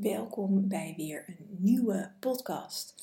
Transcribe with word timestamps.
welkom 0.00 0.68
bij 0.68 0.94
weer 0.96 1.24
een 1.26 1.46
nieuwe 1.48 2.10
podcast. 2.18 2.94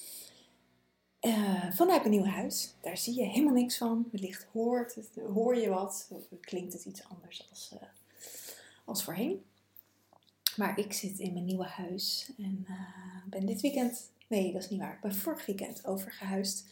Uh, 1.22 1.72
vanuit 1.72 2.00
mijn 2.00 2.10
nieuwe 2.10 2.30
huis, 2.30 2.74
daar 2.82 2.98
zie 2.98 3.16
je 3.16 3.26
helemaal 3.26 3.54
niks 3.54 3.78
van. 3.78 4.08
Wellicht 4.12 4.48
hoort 4.52 4.96
het, 4.96 5.10
hoor 5.34 5.58
je 5.58 5.70
wat, 5.70 6.12
klinkt 6.42 6.74
het 6.74 6.86
iets 6.86 7.04
anders 7.10 7.48
als, 7.50 7.72
uh, 7.74 7.88
als 8.86 9.04
voorheen. 9.04 9.44
Maar 10.56 10.80
ik 10.80 10.94
zit 10.94 11.20
in 11.20 11.34
mijn 11.34 11.46
nieuwe 11.46 11.66
huis 11.66 12.32
en 12.38 12.66
uh, 12.70 13.30
ben 13.30 13.46
dit 13.46 13.62
weekend, 13.62 14.12
nee 14.28 14.54
dat 14.54 14.64
is 14.64 14.70
niet 14.70 14.80
waar, 14.80 14.94
ik 14.94 15.02
ben 15.02 15.16
vorig 15.16 15.46
weekend 15.46 15.86
overgehuisd. 15.86 16.66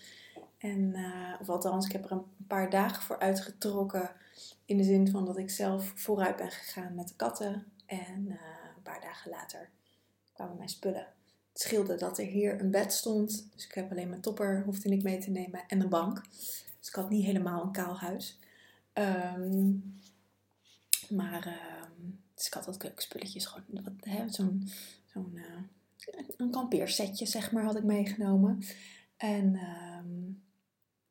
En, 0.57 0.95
of 1.39 1.49
althans, 1.49 1.85
ik 1.85 1.91
heb 1.91 2.05
er 2.05 2.11
een 2.11 2.25
paar 2.47 2.69
dagen 2.69 3.03
voor 3.03 3.19
uitgetrokken 3.19 4.11
in 4.65 4.77
de 4.77 4.83
zin 4.83 5.09
van 5.09 5.25
dat 5.25 5.37
ik 5.37 5.49
zelf 5.49 5.91
vooruit 5.95 6.35
ben 6.35 6.51
gegaan 6.51 6.95
met 6.95 7.07
de 7.07 7.15
katten 7.15 7.65
en 7.85 8.39
een 8.75 8.81
paar 8.83 9.01
dagen 9.01 9.31
later 9.31 9.69
kwamen 10.35 10.57
mijn 10.57 10.69
spullen. 10.69 11.07
Het 11.51 11.61
scheelde 11.61 11.95
dat 11.95 12.17
er 12.17 12.25
hier 12.25 12.59
een 12.59 12.71
bed 12.71 12.93
stond. 12.93 13.47
Dus 13.53 13.65
ik 13.65 13.73
heb 13.73 13.91
alleen 13.91 14.09
mijn 14.09 14.21
topper, 14.21 14.63
hoefde 14.63 14.89
niet 14.89 15.03
mee 15.03 15.19
te 15.19 15.29
nemen. 15.29 15.63
En 15.67 15.81
een 15.81 15.89
bank. 15.89 16.21
Dus 16.79 16.87
ik 16.87 16.93
had 16.93 17.09
niet 17.09 17.25
helemaal 17.25 17.63
een 17.63 17.71
kaal 17.71 17.99
huis. 17.99 18.39
Ehm, 18.93 19.71
maar 21.09 21.47
uh, 21.47 22.09
dus 22.33 22.47
ik 22.47 22.53
had 22.53 22.65
wat 22.65 22.77
keukenspulletjes. 22.77 23.45
Gewoon 23.45 24.29
zo'n 24.29 24.69
zo'n 25.13 25.31
uh, 25.33 25.43
een 26.37 26.51
kampeersetje, 26.51 27.25
zeg 27.25 27.51
maar, 27.51 27.63
had 27.63 27.77
ik 27.77 27.83
meegenomen. 27.83 28.63
En 29.17 29.53
uh, 29.53 30.35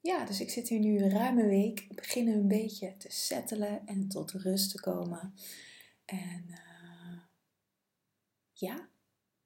ja, 0.00 0.24
dus 0.24 0.40
ik 0.40 0.50
zit 0.50 0.68
hier 0.68 0.80
nu 0.80 1.02
een 1.02 1.46
week. 1.46 1.80
Ik 1.80 1.96
begin 1.96 2.28
een 2.28 2.48
beetje 2.48 2.96
te 2.96 3.10
settelen 3.10 3.86
en 3.86 4.08
tot 4.08 4.30
rust 4.30 4.70
te 4.70 4.80
komen. 4.80 5.34
En 6.04 6.44
uh, 6.48 7.18
ja, 8.52 8.88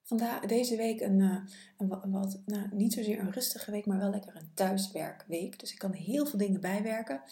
vandaag, 0.08 0.40
deze 0.46 0.76
week 0.76 1.00
een, 1.00 1.20
eh, 1.20 1.88
wat, 1.88 2.40
nou, 2.46 2.68
niet 2.70 2.92
zozeer 2.92 3.18
een 3.18 3.32
rustige 3.32 3.70
week, 3.70 3.87
maar 3.87 3.98
wel 3.98 4.10
lekker 4.10 4.37
een 4.37 4.50
thuiswerkweek. 4.54 5.60
Dus 5.60 5.73
ik 5.73 5.78
kan 5.78 5.92
heel 5.92 6.26
veel 6.26 6.38
dingen 6.38 6.60
bijwerken. 6.60 7.23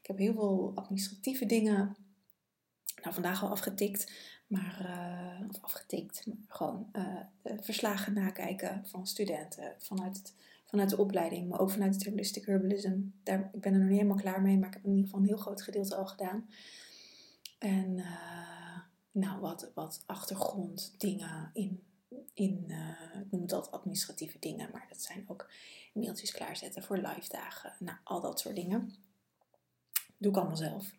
Ik 0.00 0.06
heb 0.06 0.18
heel 0.18 0.32
veel 0.32 0.72
administratieve 0.74 1.46
dingen, 1.46 1.96
nou 3.02 3.14
vandaag 3.14 3.42
al 3.42 3.50
afgetikt, 3.50 4.12
maar, 4.46 4.78
uh, 4.82 5.48
of 5.48 5.62
afgetikt, 5.62 6.26
maar 6.26 6.36
gewoon 6.48 6.90
uh, 6.92 7.54
verslagen 7.60 8.12
nakijken 8.12 8.86
van 8.86 9.06
studenten 9.06 9.74
vanuit, 9.78 10.34
vanuit 10.64 10.90
de 10.90 10.98
opleiding, 10.98 11.48
maar 11.48 11.60
ook 11.60 11.70
vanuit 11.70 11.94
het 11.94 12.04
holistic 12.04 12.46
herbalism. 12.46 12.98
Daar, 13.22 13.50
ik 13.52 13.60
ben 13.60 13.72
er 13.72 13.78
nog 13.78 13.88
niet 13.88 13.98
helemaal 13.98 14.22
klaar 14.22 14.42
mee, 14.42 14.58
maar 14.58 14.68
ik 14.68 14.74
heb 14.74 14.84
in 14.84 14.90
ieder 14.90 15.04
geval 15.04 15.20
een 15.20 15.26
heel 15.26 15.36
groot 15.36 15.62
gedeelte 15.62 15.96
al 15.96 16.06
gedaan. 16.06 16.48
En 17.58 18.04
nou, 19.10 19.40
wat, 19.40 19.70
wat 19.74 20.02
achtergronddingen 20.06 21.50
in 21.52 21.82
in, 22.36 22.64
uh, 22.68 23.20
ik 23.20 23.30
noem 23.30 23.42
het 23.42 23.52
altijd 23.52 23.74
administratieve 23.74 24.38
dingen, 24.38 24.68
maar 24.72 24.86
dat 24.88 25.02
zijn 25.02 25.24
ook 25.28 25.50
mailtjes 25.92 26.32
klaarzetten 26.32 26.82
voor 26.82 26.96
live 26.96 27.28
dagen. 27.28 27.72
Nou, 27.78 27.98
al 28.04 28.20
dat 28.20 28.40
soort 28.40 28.54
dingen. 28.54 28.94
Doe 30.18 30.30
ik 30.30 30.36
allemaal 30.36 30.56
zelf. 30.56 30.90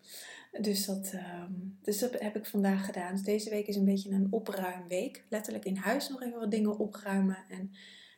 Dus 0.61 0.85
dat, 0.85 1.11
uh, 1.13 1.43
dus 1.81 1.99
dat 1.99 2.19
heb 2.19 2.35
ik 2.35 2.45
vandaag 2.45 2.85
gedaan. 2.85 3.11
Dus 3.11 3.23
deze 3.23 3.49
week 3.49 3.67
is 3.67 3.75
een 3.75 3.85
beetje 3.85 4.11
een 4.11 4.27
opruimweek. 4.31 5.25
Letterlijk 5.29 5.65
in 5.65 5.75
huis 5.75 6.09
nog 6.09 6.21
even 6.21 6.39
wat 6.39 6.51
dingen 6.51 6.77
opruimen 6.77 7.37
en 7.49 7.71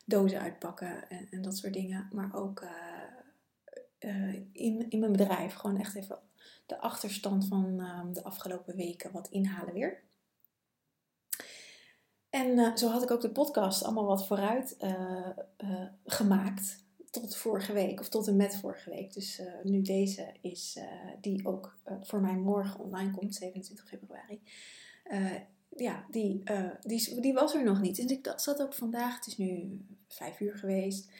dozen 0.06 0.40
uitpakken 0.40 1.08
en, 1.08 1.26
en 1.30 1.42
dat 1.42 1.56
soort 1.56 1.72
dingen. 1.72 2.08
Maar 2.12 2.34
ook 2.34 2.66
uh, 4.00 4.34
in, 4.52 4.90
in 4.90 4.98
mijn 4.98 5.12
bedrijf 5.12 5.54
gewoon 5.54 5.78
echt 5.78 5.94
even 5.94 6.18
de 6.66 6.80
achterstand 6.80 7.46
van 7.46 7.80
ehm, 7.80 8.12
de 8.12 8.22
afgelopen 8.22 8.76
weken 8.76 9.12
wat 9.12 9.28
inhalen 9.28 9.74
weer. 9.74 10.02
En 12.30 12.58
uh, 12.58 12.76
zo 12.76 12.88
had 12.88 13.02
ik 13.02 13.10
ook 13.10 13.20
de 13.20 13.30
podcast 13.30 13.84
allemaal 13.84 14.06
wat 14.06 14.26
vooruit 14.26 14.76
uh, 14.80 15.28
uh, 15.64 15.82
gemaakt. 16.04 16.84
Tot 17.10 17.36
vorige 17.36 17.72
week, 17.72 18.00
of 18.00 18.08
tot 18.08 18.28
en 18.28 18.36
met 18.36 18.56
vorige 18.56 18.90
week. 18.90 19.12
Dus 19.12 19.42
nu 19.62 19.82
deze 19.82 20.32
is, 20.40 20.78
die 21.20 21.46
ook 21.46 21.76
voor 22.00 22.20
mij 22.20 22.34
morgen 22.34 22.80
online 22.80 23.10
komt, 23.10 23.34
27 23.34 23.88
februari. 23.88 24.40
ja, 25.76 26.04
die, 26.10 26.42
die, 26.80 27.20
die 27.20 27.32
was 27.32 27.54
er 27.54 27.64
nog 27.64 27.80
niet. 27.80 27.96
Dus 27.96 28.10
ik 28.10 28.32
zat 28.36 28.62
ook 28.62 28.74
vandaag, 28.74 29.14
het 29.16 29.26
is 29.26 29.36
nu 29.36 29.80
vijf 30.08 30.40
uur 30.40 30.56
geweest. 30.56 31.10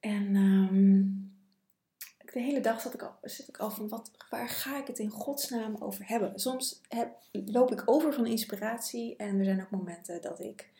En 0.00 0.34
um, 0.34 1.33
de 2.34 2.40
hele 2.40 2.60
dag 2.60 2.80
zat 2.80 2.94
ik 2.94 3.02
al, 3.02 3.14
zit 3.22 3.48
ik 3.48 3.56
al 3.56 3.70
van 3.70 3.88
wat, 3.88 4.10
waar 4.30 4.48
ga 4.48 4.78
ik 4.78 4.86
het 4.86 4.98
in 4.98 5.10
godsnaam 5.10 5.76
over 5.78 6.06
hebben? 6.08 6.40
Soms 6.40 6.80
heb, 6.88 7.16
loop 7.32 7.72
ik 7.72 7.82
over 7.84 8.12
van 8.12 8.26
inspiratie 8.26 9.16
en 9.16 9.38
er 9.38 9.44
zijn 9.44 9.62
ook 9.62 9.70
momenten 9.70 10.22
dat 10.22 10.40
ik 10.40 10.70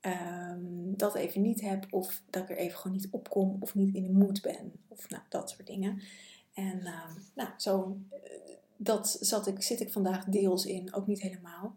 um, 0.00 0.96
dat 0.96 1.14
even 1.14 1.42
niet 1.42 1.60
heb 1.60 1.86
of 1.90 2.22
dat 2.30 2.42
ik 2.42 2.50
er 2.50 2.56
even 2.56 2.78
gewoon 2.78 2.96
niet 2.96 3.08
op 3.10 3.28
kom 3.28 3.56
of 3.60 3.74
niet 3.74 3.94
in 3.94 4.02
de 4.02 4.12
moed 4.12 4.42
ben 4.42 4.72
of 4.88 5.10
nou, 5.10 5.22
dat 5.28 5.50
soort 5.50 5.66
dingen. 5.66 6.02
En 6.54 6.76
um, 6.76 7.22
nou, 7.34 7.48
zo 7.56 7.98
eh, 8.10 8.20
dat 8.76 9.16
zat 9.20 9.46
ik, 9.46 9.62
zit 9.62 9.80
ik 9.80 9.92
vandaag 9.92 10.24
deels 10.24 10.66
in, 10.66 10.94
ook 10.94 11.06
niet 11.06 11.20
helemaal. 11.20 11.76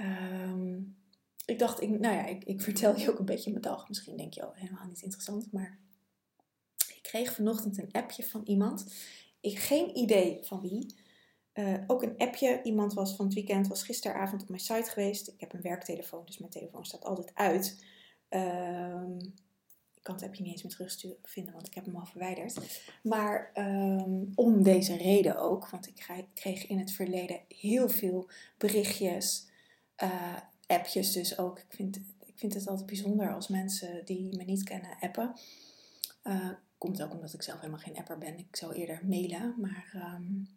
Um, 0.00 0.96
ik 1.44 1.58
dacht, 1.58 1.80
ik, 1.80 1.88
nou 1.88 2.14
ja, 2.14 2.26
ik, 2.26 2.44
ik 2.44 2.60
vertel 2.60 2.98
je 2.98 3.10
ook 3.10 3.18
een 3.18 3.24
beetje 3.24 3.50
mijn 3.50 3.62
dag. 3.62 3.88
Misschien 3.88 4.16
denk 4.16 4.34
je, 4.34 4.46
oh, 4.46 4.56
helemaal 4.56 4.86
niet 4.86 5.02
interessant, 5.02 5.52
maar 5.52 5.78
kreeg 7.12 7.34
vanochtend 7.34 7.78
een 7.78 7.92
appje 7.92 8.24
van 8.24 8.40
iemand. 8.44 8.94
Ik 9.40 9.58
geen 9.58 9.96
idee 9.96 10.38
van 10.42 10.60
wie. 10.60 10.94
Uh, 11.54 11.78
ook 11.86 12.02
een 12.02 12.16
appje. 12.16 12.60
Iemand 12.62 12.94
was 12.94 13.16
van 13.16 13.24
het 13.24 13.34
weekend, 13.34 13.68
was 13.68 13.82
gisteravond 13.82 14.42
op 14.42 14.48
mijn 14.48 14.60
site 14.60 14.90
geweest. 14.90 15.28
Ik 15.28 15.40
heb 15.40 15.52
een 15.52 15.60
werktelefoon, 15.60 16.24
dus 16.26 16.38
mijn 16.38 16.50
telefoon 16.50 16.84
staat 16.84 17.04
altijd 17.04 17.30
uit. 17.34 17.84
Um, 18.28 19.18
ik 19.94 20.02
kan 20.02 20.14
het 20.14 20.24
appje 20.24 20.42
niet 20.42 20.52
eens 20.52 20.62
meer 20.62 20.72
terugsturen 20.72 21.16
vinden, 21.22 21.52
want 21.52 21.66
ik 21.66 21.74
heb 21.74 21.84
hem 21.84 21.96
al 21.96 22.06
verwijderd. 22.06 22.82
Maar 23.02 23.50
um, 23.54 24.32
om 24.34 24.62
deze 24.62 24.96
reden 24.96 25.38
ook, 25.38 25.68
want 25.68 25.86
ik 25.86 26.26
kreeg 26.34 26.66
in 26.66 26.78
het 26.78 26.92
verleden 26.92 27.40
heel 27.48 27.88
veel 27.88 28.30
berichtjes, 28.58 29.46
uh, 30.02 30.36
appjes 30.66 31.12
dus 31.12 31.38
ook. 31.38 31.58
Ik 31.58 31.72
vind, 31.76 31.96
ik 32.24 32.38
vind 32.38 32.54
het 32.54 32.68
altijd 32.68 32.86
bijzonder 32.86 33.34
als 33.34 33.48
mensen 33.48 34.04
die 34.04 34.36
me 34.36 34.44
niet 34.44 34.62
kennen 34.62 34.96
appen. 35.00 35.34
Uh, 36.24 36.50
Komt 36.82 37.02
ook 37.02 37.12
omdat 37.12 37.32
ik 37.32 37.42
zelf 37.42 37.58
helemaal 37.58 37.80
geen 37.80 37.96
apper 37.96 38.18
ben. 38.18 38.38
Ik 38.38 38.56
zou 38.56 38.72
eerder 38.72 39.00
mailen. 39.06 39.54
Maar 39.58 39.92
um, 39.94 40.48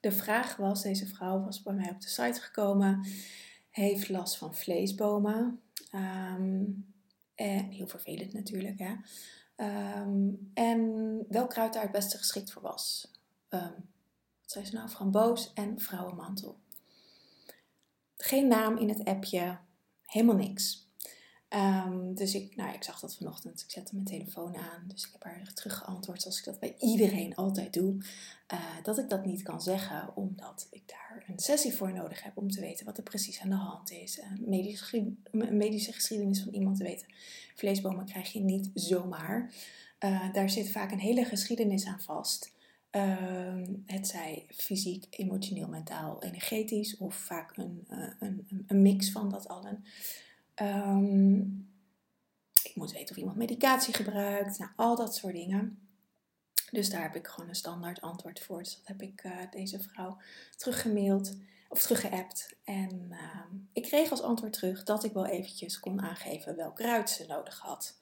de 0.00 0.12
vraag 0.12 0.56
was, 0.56 0.82
deze 0.82 1.06
vrouw 1.06 1.44
was 1.44 1.62
bij 1.62 1.72
mij 1.72 1.90
op 1.90 2.00
de 2.00 2.08
site 2.08 2.40
gekomen. 2.40 3.06
Heeft 3.70 4.08
last 4.08 4.38
van 4.38 4.54
vleesbomen. 4.54 5.60
Um, 5.94 6.94
en 7.34 7.70
heel 7.70 7.86
vervelend 7.86 8.32
natuurlijk. 8.32 8.78
Hè? 8.78 8.94
Um, 10.00 10.50
en 10.54 11.24
welk 11.28 11.50
kruid 11.50 11.72
daar 11.72 11.82
het 11.82 11.92
beste 11.92 12.18
geschikt 12.18 12.52
voor 12.52 12.62
was. 12.62 13.12
wat 13.48 13.72
zei 14.42 14.64
ze 14.64 14.74
nou? 14.74 14.88
Framboos 14.88 15.52
en 15.52 15.80
vrouwenmantel. 15.80 16.58
Geen 18.16 18.48
naam 18.48 18.76
in 18.76 18.88
het 18.88 19.04
appje. 19.04 19.58
Helemaal 20.04 20.36
niks. 20.36 20.87
Um, 21.54 22.14
dus 22.14 22.34
ik, 22.34 22.56
nou, 22.56 22.74
ik 22.74 22.82
zag 22.82 23.00
dat 23.00 23.16
vanochtend. 23.16 23.60
Ik 23.60 23.70
zette 23.70 23.94
mijn 23.94 24.06
telefoon 24.06 24.56
aan. 24.56 24.84
Dus 24.86 25.06
ik 25.06 25.12
heb 25.12 25.24
haar 25.24 25.52
teruggeantwoord 25.54 26.22
zoals 26.22 26.38
ik 26.38 26.44
dat 26.44 26.58
bij 26.58 26.74
iedereen 26.78 27.34
altijd 27.34 27.72
doe. 27.72 27.94
Uh, 28.52 28.60
dat 28.82 28.98
ik 28.98 29.08
dat 29.08 29.24
niet 29.24 29.42
kan 29.42 29.62
zeggen, 29.62 30.16
omdat 30.16 30.66
ik 30.70 30.82
daar 30.86 31.24
een 31.28 31.38
sessie 31.38 31.74
voor 31.74 31.92
nodig 31.92 32.22
heb 32.22 32.36
om 32.36 32.50
te 32.50 32.60
weten 32.60 32.86
wat 32.86 32.96
er 32.96 33.02
precies 33.02 33.40
aan 33.40 33.48
de 33.48 33.54
hand 33.54 33.90
is. 33.90 34.18
Een 34.18 34.44
medische, 34.48 35.12
medische 35.32 35.92
geschiedenis 35.92 36.42
van 36.42 36.52
iemand 36.52 36.76
te 36.76 36.82
weten. 36.82 37.06
Vleesbomen 37.54 38.04
krijg 38.04 38.32
je 38.32 38.40
niet 38.40 38.70
zomaar. 38.74 39.52
Uh, 40.04 40.32
daar 40.32 40.50
zit 40.50 40.70
vaak 40.70 40.90
een 40.90 40.98
hele 40.98 41.24
geschiedenis 41.24 41.86
aan 41.86 42.00
vast. 42.00 42.56
Uh, 42.92 43.62
het 43.86 44.06
zij 44.06 44.46
fysiek, 44.48 45.06
emotioneel, 45.10 45.68
mentaal, 45.68 46.22
energetisch 46.22 46.96
of 46.96 47.14
vaak 47.14 47.56
een, 47.56 47.86
een, 48.18 48.64
een 48.66 48.82
mix 48.82 49.10
van 49.10 49.30
dat 49.30 49.48
allen. 49.48 49.84
Um, 50.62 51.68
ik 52.62 52.76
moet 52.76 52.92
weten 52.92 53.10
of 53.10 53.16
iemand 53.16 53.36
medicatie 53.36 53.94
gebruikt. 53.94 54.58
Nou, 54.58 54.70
al 54.76 54.96
dat 54.96 55.14
soort 55.14 55.34
dingen. 55.34 55.78
Dus 56.70 56.90
daar 56.90 57.02
heb 57.02 57.14
ik 57.16 57.26
gewoon 57.26 57.48
een 57.48 57.54
standaard 57.54 58.00
antwoord 58.00 58.40
voor. 58.40 58.58
Dus 58.58 58.76
dat 58.76 58.86
heb 58.86 59.02
ik 59.02 59.24
uh, 59.24 59.32
deze 59.50 59.80
vrouw 59.80 60.18
teruggemaild 60.56 61.36
of 61.68 61.82
teruggeappt. 61.82 62.56
En 62.64 63.06
uh, 63.10 63.60
ik 63.72 63.82
kreeg 63.82 64.10
als 64.10 64.22
antwoord 64.22 64.52
terug 64.52 64.84
dat 64.84 65.04
ik 65.04 65.12
wel 65.12 65.26
eventjes 65.26 65.80
kon 65.80 66.00
aangeven 66.00 66.56
welk 66.56 66.80
ruit 66.80 67.10
ze 67.10 67.26
nodig 67.26 67.58
had. 67.58 67.98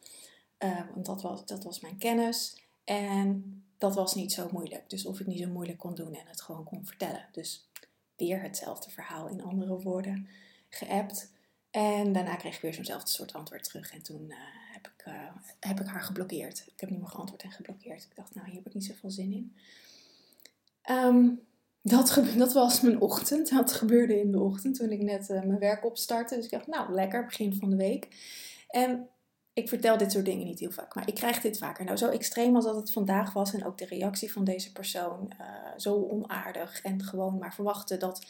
Uh, 0.58 0.81
want 0.94 1.06
dat 1.06 1.23
was, 1.23 1.47
dat 1.47 1.64
was 1.64 1.81
mijn 1.81 1.99
kennis. 1.99 2.62
En 2.85 3.62
dat 3.79 3.94
was 3.94 4.14
niet 4.14 4.32
zo 4.32 4.49
moeilijk. 4.53 4.91
Dus 4.91 5.06
of 5.06 5.20
ik 5.20 5.26
niet 5.26 5.41
zo 5.41 5.49
moeilijk 5.49 5.79
kon 5.79 5.94
doen 5.94 6.14
en 6.14 6.26
het 6.26 6.41
gewoon 6.41 6.64
kon 6.64 6.87
vertellen. 6.87 7.29
Dus 7.32 7.69
weer 8.17 8.43
hetzelfde 8.43 8.91
verhaal 8.91 9.29
in 9.29 9.43
andere 9.43 9.81
woorden 9.81 10.29
geappt. 10.69 11.31
En 11.76 12.12
daarna 12.12 12.37
kreeg 12.37 12.55
ik 12.55 12.61
weer 12.61 12.75
zo'nzelfde 12.75 13.11
soort 13.11 13.32
antwoord 13.32 13.64
terug. 13.64 13.93
En 13.93 14.02
toen 14.02 14.25
uh, 14.28 14.37
heb, 14.73 14.87
ik, 14.96 15.06
uh, 15.06 15.14
heb 15.61 15.81
ik 15.81 15.87
haar 15.87 16.02
geblokkeerd. 16.02 16.64
Ik 16.67 16.81
heb 16.81 16.90
niet 16.90 16.99
meer 16.99 17.08
geantwoord 17.08 17.43
en 17.43 17.50
geblokkeerd. 17.50 18.02
Ik 18.02 18.17
dacht, 18.17 18.34
nou, 18.34 18.46
hier 18.46 18.56
heb 18.56 18.67
ik 18.67 18.75
niet 18.75 18.84
zoveel 18.84 19.11
zin 19.11 19.32
in. 19.32 19.56
Um, 20.90 21.40
dat, 21.82 22.23
dat 22.37 22.52
was 22.52 22.81
mijn 22.81 23.00
ochtend. 23.00 23.50
Dat 23.50 23.73
gebeurde 23.73 24.20
in 24.20 24.32
de 24.32 24.40
ochtend 24.40 24.76
toen 24.76 24.90
ik 24.90 25.02
net 25.02 25.31
eh, 25.31 25.43
mijn 25.43 25.58
werk 25.58 25.84
opstartte. 25.84 26.34
Dus 26.34 26.44
ik 26.44 26.50
dacht, 26.50 26.67
nou 26.67 26.93
lekker, 26.93 27.25
begin 27.25 27.55
van 27.55 27.70
de 27.70 27.76
week. 27.76 28.08
En 28.69 29.08
ik 29.52 29.69
vertel 29.69 29.96
dit 29.96 30.12
soort 30.12 30.25
dingen 30.25 30.46
niet 30.46 30.61
heel 30.61 30.70
vaak, 30.70 30.94
maar 30.94 31.08
ik 31.08 31.14
krijg 31.14 31.40
dit 31.40 31.58
vaker. 31.58 31.84
Nou, 31.84 31.96
zo 31.96 32.08
extreem 32.08 32.55
als 32.55 32.64
dat 32.64 32.76
het 32.76 32.93
vandaag 32.93 33.32
was 33.32 33.52
en 33.52 33.64
ook 33.64 33.79
de 33.79 33.87
reactie 33.87 34.32
van 34.32 34.44
deze 34.44 34.72
persoon, 34.72 35.32
eh, 35.38 35.46
zo 35.76 36.08
onaardig 36.11 36.82
en 36.82 37.02
gewoon 37.02 37.38
maar 37.38 37.55
verwachten 37.55 37.99
dat, 37.99 38.26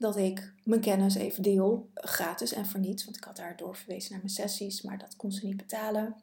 dat 0.00 0.16
ik 0.16 0.52
mijn 0.64 0.80
kennis 0.80 1.14
even 1.14 1.42
deel, 1.42 1.90
gratis 1.94 2.52
en 2.52 2.66
voor 2.66 2.80
niets. 2.80 3.04
Want 3.04 3.16
ik 3.16 3.24
had 3.24 3.38
haar 3.38 3.56
doorverwezen 3.56 4.10
naar 4.10 4.20
mijn 4.20 4.32
sessies, 4.32 4.82
maar 4.82 4.98
dat 4.98 5.16
kon 5.16 5.32
ze 5.32 5.46
niet 5.46 5.56
betalen. 5.56 6.14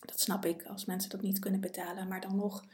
Dat 0.00 0.20
snap 0.20 0.44
ik 0.44 0.62
als 0.62 0.84
mensen 0.84 1.10
dat 1.10 1.22
niet 1.22 1.38
kunnen 1.38 1.60
betalen, 1.60 2.08
maar 2.08 2.20
dan 2.20 2.36
nog, 2.36 2.64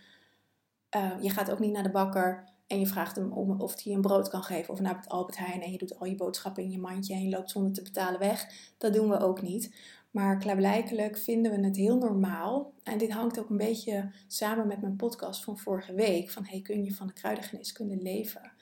eh, 0.89 1.13
je 1.21 1.31
gaat 1.31 1.51
ook 1.51 1.59
niet 1.59 1.73
naar 1.73 1.83
de 1.83 1.91
bakker 1.91 2.49
en 2.67 2.81
je 2.81 2.87
vraagt 2.87 3.17
hem 3.17 3.33
om, 3.33 3.61
of 3.61 3.83
hij 3.83 3.93
een 3.93 4.01
brood 4.01 4.29
kan 4.29 4.43
geven 4.43 4.73
of 4.73 4.81
naar 4.81 4.97
het 4.97 5.09
Albert 5.09 5.39
Heijn 5.39 5.63
en 5.63 5.73
je 5.73 5.79
doet 5.79 5.99
al 5.99 6.07
je 6.07 6.15
boodschappen 6.15 6.63
in 6.63 6.71
je 6.71 6.79
mandje 6.79 7.15
en 7.15 7.23
je 7.23 7.37
loopt 7.37 7.51
zonder 7.51 7.73
te 7.73 7.83
betalen 7.83 8.21
weg. 8.21 8.47
Dat 8.79 8.93
doen 8.93 9.09
we 9.09 9.19
ook 9.19 9.43
niet. 9.43 9.75
Maar 10.11 10.39
klaarblijkelijk 10.39 11.19
vinden 11.19 11.53
we 11.53 11.67
het 11.67 11.77
heel 11.77 11.97
normaal. 11.97 12.73
En 12.83 12.99
dit 12.99 13.13
hangt 13.13 13.39
ook 13.39 13.51
een 13.51 13.57
beetje 13.57 14.13
samen 14.27 14.67
met 14.67 14.81
mijn 14.81 14.97
podcast 14.97 15.45
van 15.45 15.59
vorige 15.59 15.95
week. 15.95 16.31
Van 16.31 16.45
hey, 16.45 16.61
kun 16.61 16.85
je 16.85 16.95
van 16.95 17.07
de 17.07 17.13
kruidengeneeskunde 17.13 17.97
leven? 17.97 18.53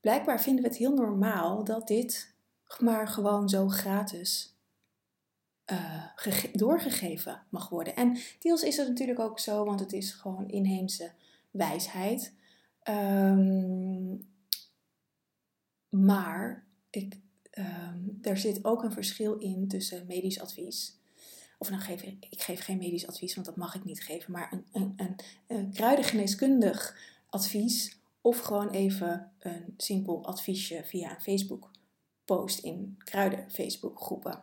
Blijkbaar 0.00 0.40
vinden 0.40 0.62
we 0.62 0.68
het 0.68 0.78
heel 0.78 0.94
normaal 0.94 1.64
dat 1.64 1.88
dit 1.88 2.34
maar 2.78 3.08
gewoon 3.08 3.48
zo 3.48 3.68
gratis 3.68 4.54
uh, 5.72 6.04
doorgegeven 6.52 7.42
mag 7.48 7.68
worden. 7.68 7.96
En 7.96 8.18
deels 8.38 8.62
is 8.62 8.76
het 8.76 8.88
natuurlijk 8.88 9.18
ook 9.18 9.38
zo, 9.38 9.64
want 9.64 9.80
het 9.80 9.92
is 9.92 10.12
gewoon 10.12 10.48
inheemse 10.48 11.10
wijsheid. 11.50 12.32
Um, 12.88 14.28
maar 15.88 16.64
ik, 16.90 17.18
um, 17.58 18.18
er 18.22 18.36
zit 18.36 18.64
ook 18.64 18.82
een 18.82 18.92
verschil 18.92 19.38
in 19.38 19.68
tussen 19.68 20.06
medisch 20.06 20.40
advies. 20.40 20.98
Of 21.58 21.70
nou 21.70 21.82
geef 21.82 22.02
ik, 22.02 22.26
ik 22.30 22.42
geef 22.42 22.64
geen 22.64 22.78
medisch 22.78 23.06
advies, 23.06 23.34
want 23.34 23.46
dat 23.46 23.56
mag 23.56 23.74
ik 23.74 23.84
niet 23.84 24.02
geven. 24.02 24.32
Maar 24.32 24.52
een, 24.52 24.66
een, 24.72 24.92
een, 24.96 25.16
een 25.46 25.72
kruidengeneeskundig 25.72 26.96
advies. 27.28 27.99
Of 28.20 28.38
gewoon 28.38 28.70
even 28.70 29.32
een 29.38 29.74
simpel 29.76 30.26
adviesje 30.26 30.82
via 30.84 31.10
een 31.10 31.20
Facebook 31.20 31.70
post 32.24 32.58
in 32.58 32.94
kruiden 32.98 33.50
Facebook 33.50 34.00
groepen. 34.00 34.42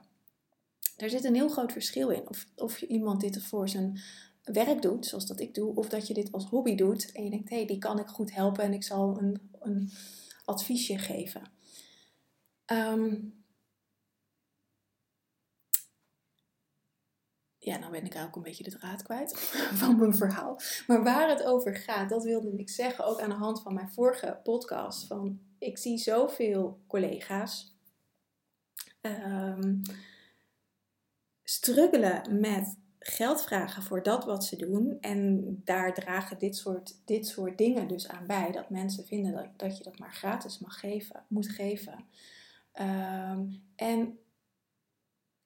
Er 0.98 1.10
zit 1.10 1.24
een 1.24 1.36
heel 1.36 1.50
groot 1.50 1.72
verschil 1.72 2.10
in. 2.10 2.30
Of, 2.30 2.46
of 2.56 2.82
iemand 2.82 3.22
dit 3.22 3.44
voor 3.44 3.70
zijn 3.70 4.00
werk 4.44 4.82
doet, 4.82 5.06
zoals 5.06 5.26
dat 5.26 5.40
ik 5.40 5.54
doe, 5.54 5.76
of 5.76 5.90
dat 5.90 6.08
je 6.08 6.14
dit 6.14 6.32
als 6.32 6.46
hobby 6.46 6.76
doet 6.76 7.12
en 7.12 7.24
je 7.24 7.30
denkt, 7.30 7.50
hé, 7.50 7.56
hey, 7.56 7.66
die 7.66 7.78
kan 7.78 8.00
ik 8.00 8.08
goed 8.08 8.34
helpen 8.34 8.64
en 8.64 8.74
ik 8.74 8.84
zal 8.84 9.18
een, 9.18 9.52
een 9.60 9.92
adviesje 10.46 10.98
geven. 10.98 11.42
Um, 12.72 13.37
ja, 17.68 17.78
nou 17.78 17.92
ben 17.92 18.06
ik 18.06 18.16
ook 18.16 18.36
een 18.36 18.42
beetje 18.42 18.64
de 18.64 18.78
draad 18.78 19.04
kwijt 19.04 19.40
van 19.82 19.98
mijn 19.98 20.16
verhaal. 20.16 20.60
Maar 20.88 21.04
waar 21.04 21.30
het 21.30 21.44
over 21.44 21.76
gaat, 21.76 22.10
dat 22.10 22.24
wilde 22.24 22.58
ik 22.58 22.70
zeggen, 22.70 23.06
ook 23.06 23.22
aan 23.22 23.30
de 23.30 23.36
hand 23.36 23.62
van 23.62 23.74
mijn 23.74 23.90
vorige 23.90 24.40
podcast. 24.44 25.08
Van, 25.08 25.40
ik 25.58 25.78
zie 25.78 25.98
zoveel 25.98 26.80
collega's 26.88 27.76
um, 29.02 29.82
struggelen 31.44 32.40
met 32.40 32.78
geld 33.00 33.44
vragen 33.44 33.84
voor 33.84 34.04
dat 34.04 34.26
wat 34.26 34.46
ze 34.46 34.56
doen. 34.56 34.98
En 35.02 35.42
daar 35.64 35.94
dragen 35.94 36.40
dit 36.40 36.56
soort, 36.56 37.02
dit 37.06 37.28
soort 37.28 37.58
dingen 37.58 37.88
dus 37.88 38.08
aan 38.08 38.28
bij. 38.28 38.52
Dat 38.52 38.70
mensen 38.70 39.06
vinden 39.06 39.34
dat, 39.34 39.48
dat 39.56 39.78
je 39.78 39.84
dat 39.84 40.00
maar 40.00 40.14
gratis 40.14 40.60
mag 40.60 40.80
geven, 40.80 41.24
moet 41.28 41.50
geven. 41.50 42.06
Um, 42.80 43.64
en 43.76 44.20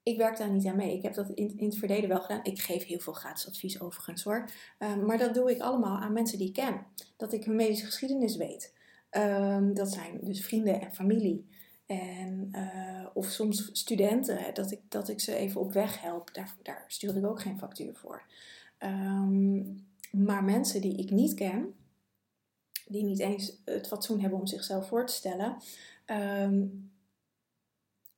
ik 0.04 0.18
werk 0.18 0.38
daar 0.38 0.50
niet 0.50 0.66
aan 0.66 0.76
mee. 0.76 0.98
Ik 0.98 1.04
heb 1.04 1.14
dat 1.14 1.30
in, 1.30 1.58
in 1.58 1.66
het 1.66 1.78
verleden 1.78 2.10
wel 2.10 2.22
gedaan. 2.22 2.44
Ik 2.44 2.62
geef 2.62 2.86
heel 2.86 3.00
veel 3.00 3.14
gratis 3.14 3.48
advies 3.48 3.82
overigens 3.82 4.24
hoor. 4.24 4.50
Um, 4.80 5.06
maar 5.06 5.18
dat 5.18 5.34
doe 5.34 5.52
ik 5.52 5.62
allemaal 5.62 5.98
aan 5.98 6.14
mensen 6.14 6.38
die 6.38 6.48
ik 6.48 6.54
ken. 6.54 6.86
Dat 7.18 7.34
ik 7.34 7.44
hun 7.44 7.56
medische 7.56 7.86
geschiedenis 7.86 8.36
weet. 8.36 8.74
Um, 9.12 9.74
dat 9.74 9.92
zijn 9.92 10.20
dus 10.22 10.46
vrienden 10.46 10.82
en 10.82 10.94
familie. 10.94 11.50
En, 11.86 12.50
uh, 12.52 13.08
of 13.14 13.26
soms 13.26 13.70
studenten, 13.72 14.54
dat 14.54 14.72
ik, 14.72 14.80
dat 14.88 15.10
ik 15.10 15.20
ze 15.20 15.36
even 15.36 15.62
op 15.62 15.74
weg 15.74 16.02
help. 16.02 16.34
Daar, 16.34 16.56
daar 16.62 16.84
stuur 16.88 17.18
ik 17.18 17.26
ook 17.26 17.42
geen 17.42 17.58
factuur 17.58 17.96
voor. 17.96 18.24
Um, 18.80 19.86
maar 20.12 20.44
mensen 20.44 20.82
die 20.82 20.98
ik 20.98 21.12
niet 21.12 21.34
ken, 21.34 21.76
die 22.88 23.04
niet 23.04 23.20
eens 23.20 23.62
het 23.66 23.88
fatsoen 23.88 24.20
hebben 24.20 24.40
om 24.40 24.48
zichzelf 24.48 24.88
voor 24.88 25.06
te 25.06 25.14
stellen, 25.14 25.58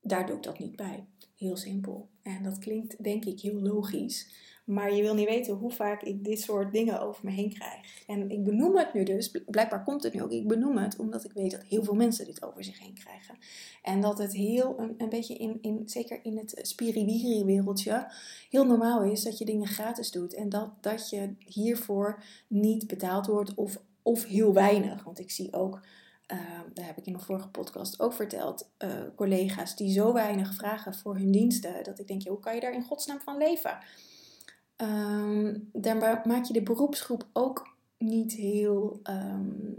daar 0.00 0.26
doe 0.26 0.36
ik 0.36 0.42
dat 0.42 0.58
niet 0.58 0.76
bij. 0.76 1.06
Heel 1.36 1.56
simpel. 1.56 2.08
En 2.22 2.42
dat 2.42 2.58
klinkt 2.58 3.02
denk 3.02 3.24
ik 3.24 3.40
heel 3.40 3.60
logisch. 3.60 4.42
Maar 4.64 4.94
je 4.94 5.02
wil 5.02 5.14
niet 5.14 5.28
weten 5.28 5.54
hoe 5.54 5.70
vaak 5.70 6.02
ik 6.02 6.24
dit 6.24 6.40
soort 6.40 6.72
dingen 6.72 7.00
over 7.00 7.24
me 7.24 7.30
heen 7.30 7.54
krijg. 7.54 8.04
En 8.06 8.30
ik 8.30 8.44
benoem 8.44 8.76
het 8.76 8.94
nu 8.94 9.04
dus, 9.04 9.30
blijkbaar 9.46 9.84
komt 9.84 10.02
het 10.02 10.14
nu 10.14 10.22
ook, 10.22 10.30
ik 10.30 10.48
benoem 10.48 10.76
het 10.76 10.96
omdat 10.96 11.24
ik 11.24 11.32
weet 11.32 11.50
dat 11.50 11.62
heel 11.62 11.84
veel 11.84 11.94
mensen 11.94 12.24
dit 12.24 12.42
over 12.42 12.64
zich 12.64 12.78
heen 12.78 12.94
krijgen. 12.94 13.38
En 13.82 14.00
dat 14.00 14.18
het 14.18 14.32
heel, 14.32 14.78
een, 14.78 14.94
een 14.98 15.08
beetje 15.08 15.34
in, 15.34 15.58
in, 15.60 15.82
zeker 15.86 16.20
in 16.22 16.36
het 16.38 16.58
spiriwiri 16.62 17.44
wereldje, 17.44 18.12
heel 18.50 18.66
normaal 18.66 19.02
is 19.02 19.22
dat 19.22 19.38
je 19.38 19.44
dingen 19.44 19.66
gratis 19.66 20.10
doet. 20.10 20.34
En 20.34 20.48
dat, 20.48 20.72
dat 20.80 21.10
je 21.10 21.34
hiervoor 21.38 22.22
niet 22.48 22.86
betaald 22.86 23.26
wordt 23.26 23.54
of, 23.54 23.80
of 24.02 24.24
heel 24.24 24.52
weinig. 24.52 25.04
Want 25.04 25.18
ik 25.18 25.30
zie 25.30 25.52
ook 25.52 25.80
uh, 26.32 26.60
daar 26.72 26.86
heb 26.86 26.98
ik 26.98 27.06
in 27.06 27.14
een 27.14 27.20
vorige 27.20 27.48
podcast 27.48 28.00
ook 28.00 28.12
verteld, 28.12 28.70
uh, 28.78 29.02
collega's 29.16 29.76
die 29.76 29.92
zo 29.92 30.12
weinig 30.12 30.54
vragen 30.54 30.94
voor 30.94 31.16
hun 31.16 31.30
diensten, 31.30 31.84
dat 31.84 31.98
ik 31.98 32.06
denk, 32.06 32.26
hoe 32.26 32.40
kan 32.40 32.54
je 32.54 32.60
daar 32.60 32.74
in 32.74 32.84
godsnaam 32.84 33.20
van 33.20 33.36
leven? 33.36 33.78
Um, 34.76 35.68
daar 35.72 36.22
maak 36.26 36.44
je 36.44 36.52
de 36.52 36.62
beroepsgroep 36.62 37.28
ook 37.32 37.76
niet 37.98 38.32
heel 38.32 39.00
um, 39.02 39.74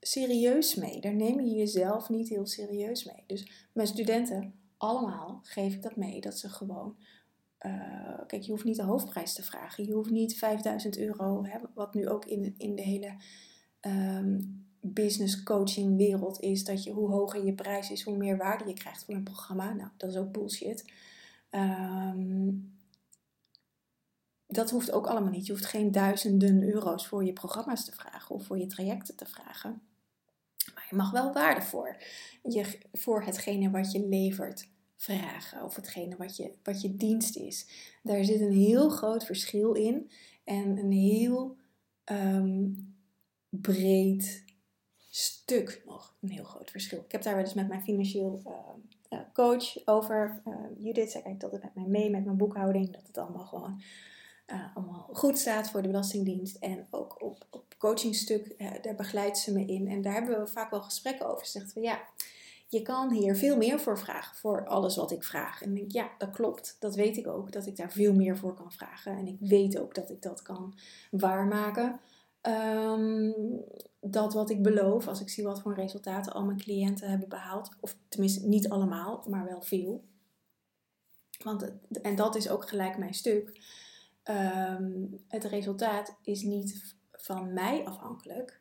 serieus 0.00 0.74
mee. 0.74 1.00
Daar 1.00 1.14
neem 1.14 1.40
je 1.40 1.54
jezelf 1.54 2.08
niet 2.08 2.28
heel 2.28 2.46
serieus 2.46 3.04
mee. 3.04 3.24
Dus 3.26 3.68
mijn 3.72 3.88
studenten, 3.88 4.54
allemaal, 4.76 5.40
geef 5.42 5.74
ik 5.74 5.82
dat 5.82 5.96
mee, 5.96 6.20
dat 6.20 6.38
ze 6.38 6.48
gewoon 6.48 6.96
uh, 7.66 8.18
kijk, 8.26 8.42
je 8.42 8.50
hoeft 8.50 8.64
niet 8.64 8.76
de 8.76 8.82
hoofdprijs 8.82 9.34
te 9.34 9.42
vragen. 9.42 9.86
Je 9.86 9.92
hoeft 9.92 10.10
niet 10.10 10.38
5000 10.38 10.98
euro, 10.98 11.44
hè, 11.44 11.58
wat 11.74 11.94
nu 11.94 12.08
ook 12.08 12.24
in, 12.24 12.54
in 12.58 12.74
de 12.74 12.82
hele 12.82 13.14
um, 13.80 14.64
business 14.80 15.42
coaching 15.42 15.96
wereld 15.96 16.40
is. 16.40 16.64
Dat 16.64 16.84
je, 16.84 16.90
hoe 16.90 17.10
hoger 17.10 17.44
je 17.44 17.54
prijs 17.54 17.90
is, 17.90 18.02
hoe 18.02 18.16
meer 18.16 18.36
waarde 18.36 18.68
je 18.68 18.74
krijgt 18.74 19.04
voor 19.04 19.14
een 19.14 19.22
programma. 19.22 19.72
Nou, 19.72 19.88
dat 19.96 20.10
is 20.10 20.16
ook 20.16 20.32
bullshit. 20.32 20.92
Um, 21.50 22.78
dat 24.46 24.70
hoeft 24.70 24.92
ook 24.92 25.06
allemaal 25.06 25.30
niet. 25.30 25.46
Je 25.46 25.52
hoeft 25.52 25.66
geen 25.66 25.92
duizenden 25.92 26.62
euro's 26.62 27.06
voor 27.06 27.24
je 27.24 27.32
programma's 27.32 27.84
te 27.84 27.92
vragen 27.92 28.34
of 28.34 28.44
voor 28.44 28.58
je 28.58 28.66
trajecten 28.66 29.16
te 29.16 29.26
vragen. 29.26 29.82
Maar 30.74 30.86
je 30.90 30.96
mag 30.96 31.10
wel 31.10 31.32
waarde 31.32 31.62
voor, 31.62 31.96
je, 32.42 32.78
voor 32.92 33.22
hetgene 33.22 33.70
wat 33.70 33.92
je 33.92 34.08
levert 34.08 34.68
vragen. 34.96 35.64
Of 35.64 35.76
hetgene 35.76 36.16
wat 36.16 36.36
je, 36.36 36.52
wat 36.62 36.80
je 36.80 36.96
dienst 36.96 37.36
is. 37.36 37.66
Daar 38.02 38.24
zit 38.24 38.40
een 38.40 38.52
heel 38.52 38.88
groot 38.88 39.24
verschil 39.24 39.72
in. 39.72 40.10
En 40.44 40.78
een 40.78 40.92
heel 40.92 41.56
um, 42.04 42.89
breed 43.50 44.44
stuk 45.08 45.82
nog. 45.86 46.16
Een 46.20 46.30
heel 46.30 46.44
groot 46.44 46.70
verschil. 46.70 46.98
Ik 46.98 47.12
heb 47.12 47.22
daar 47.22 47.34
wel 47.34 47.44
eens 47.44 47.54
met 47.54 47.68
mijn 47.68 47.82
financieel 47.82 48.42
uh, 49.10 49.18
coach 49.32 49.86
over. 49.86 50.42
Uh, 50.46 50.54
Judith 50.78 51.10
zei 51.10 51.22
kijkt 51.22 51.44
altijd 51.44 51.62
met 51.62 51.74
mij 51.74 51.86
mee 51.86 52.10
met 52.10 52.24
mijn 52.24 52.36
boekhouding. 52.36 52.92
Dat 52.92 53.06
het 53.06 53.18
allemaal 53.18 53.44
gewoon 53.44 53.82
allemaal 54.74 55.08
goed 55.12 55.38
staat 55.38 55.70
voor 55.70 55.82
de 55.82 55.88
Belastingdienst. 55.88 56.56
En 56.56 56.86
ook 56.90 57.22
op, 57.22 57.46
op 57.50 57.74
coachingstuk, 57.78 58.54
daar 58.82 58.94
begeleidt 58.94 59.38
ze 59.38 59.52
me 59.52 59.64
in. 59.64 59.88
En 59.88 60.02
daar 60.02 60.12
hebben 60.12 60.40
we 60.40 60.46
vaak 60.46 60.70
wel 60.70 60.82
gesprekken 60.82 61.26
over. 61.26 61.46
Ze 61.46 61.58
zegt 61.58 61.72
van 61.72 61.82
ja, 61.82 62.00
je 62.68 62.82
kan 62.82 63.12
hier 63.12 63.36
veel 63.36 63.56
meer 63.56 63.80
voor 63.80 63.98
vragen, 63.98 64.36
voor 64.36 64.66
alles 64.66 64.96
wat 64.96 65.10
ik 65.10 65.24
vraag. 65.24 65.62
En 65.62 65.70
ik 65.70 65.76
denk, 65.76 65.90
ja, 65.90 66.10
dat 66.18 66.30
klopt. 66.30 66.76
Dat 66.78 66.94
weet 66.94 67.16
ik 67.16 67.26
ook, 67.26 67.52
dat 67.52 67.66
ik 67.66 67.76
daar 67.76 67.92
veel 67.92 68.14
meer 68.14 68.36
voor 68.36 68.54
kan 68.54 68.72
vragen. 68.72 69.16
En 69.16 69.26
ik 69.26 69.36
weet 69.40 69.78
ook 69.78 69.94
dat 69.94 70.10
ik 70.10 70.22
dat 70.22 70.42
kan 70.42 70.74
waarmaken. 71.10 72.00
Um, 72.42 73.34
dat 74.00 74.32
wat 74.32 74.50
ik 74.50 74.62
beloof, 74.62 75.08
als 75.08 75.20
ik 75.20 75.28
zie 75.28 75.44
wat 75.44 75.60
voor 75.60 75.74
resultaten 75.74 76.32
al 76.32 76.44
mijn 76.44 76.58
cliënten 76.58 77.10
hebben 77.10 77.28
behaald, 77.28 77.76
of 77.80 77.96
tenminste 78.08 78.46
niet 78.46 78.68
allemaal, 78.68 79.24
maar 79.28 79.44
wel 79.44 79.62
veel. 79.62 80.04
Want 81.44 81.72
en 82.02 82.16
dat 82.16 82.36
is 82.36 82.48
ook 82.48 82.68
gelijk 82.68 82.98
mijn 82.98 83.14
stuk. 83.14 83.60
Um, 84.24 85.24
het 85.28 85.44
resultaat 85.44 86.16
is 86.22 86.42
niet 86.42 86.96
van 87.12 87.52
mij 87.52 87.84
afhankelijk, 87.84 88.60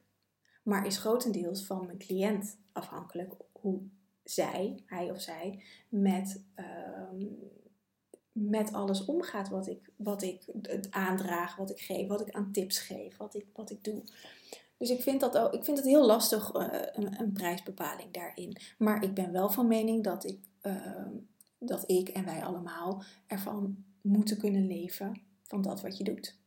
maar 0.63 0.85
is 0.85 0.97
grotendeels 0.97 1.65
van 1.65 1.85
mijn 1.85 1.97
cliënt 1.97 2.57
afhankelijk. 2.71 3.33
Hoe 3.51 3.81
zij, 4.23 4.83
hij 4.85 5.11
of 5.11 5.21
zij, 5.21 5.63
met, 5.89 6.43
um, 7.11 7.37
met 8.39 8.73
alles 8.73 9.05
omgaat 9.05 9.49
wat 9.49 9.67
ik, 9.67 9.89
wat 9.95 10.21
ik 10.21 10.41
aandraag, 10.89 11.55
wat 11.55 11.69
ik 11.69 11.79
geef, 11.79 12.07
wat 12.07 12.21
ik 12.21 12.31
aan 12.31 12.51
tips 12.51 12.79
geef, 12.79 13.17
wat 13.17 13.35
ik, 13.35 13.45
wat 13.53 13.69
ik 13.69 13.83
doe. 13.83 14.03
Dus 14.77 14.89
ik 14.89 15.01
vind, 15.01 15.19
dat 15.19 15.53
ik 15.53 15.63
vind 15.63 15.77
het 15.77 15.85
heel 15.85 16.05
lastig, 16.05 16.55
uh, 16.55 16.67
een, 16.93 17.31
prijsbepaling 17.33 18.11
daarin. 18.11 18.57
Maar 18.77 19.03
ik 19.03 19.13
ben 19.13 19.31
wel 19.31 19.49
van 19.49 19.67
mening 19.67 20.03
dat 20.03 20.25
ik, 20.25 20.39
uh, 20.61 21.07
dat 21.57 21.83
ik 21.89 22.09
en 22.09 22.25
wij 22.25 22.43
allemaal 22.43 23.03
ervan 23.27 23.83
moeten 24.01 24.37
kunnen 24.37 24.67
leven 24.67 25.21
van 25.43 25.61
dat 25.61 25.81
wat 25.81 25.97
je 25.97 26.03
doet. 26.03 26.37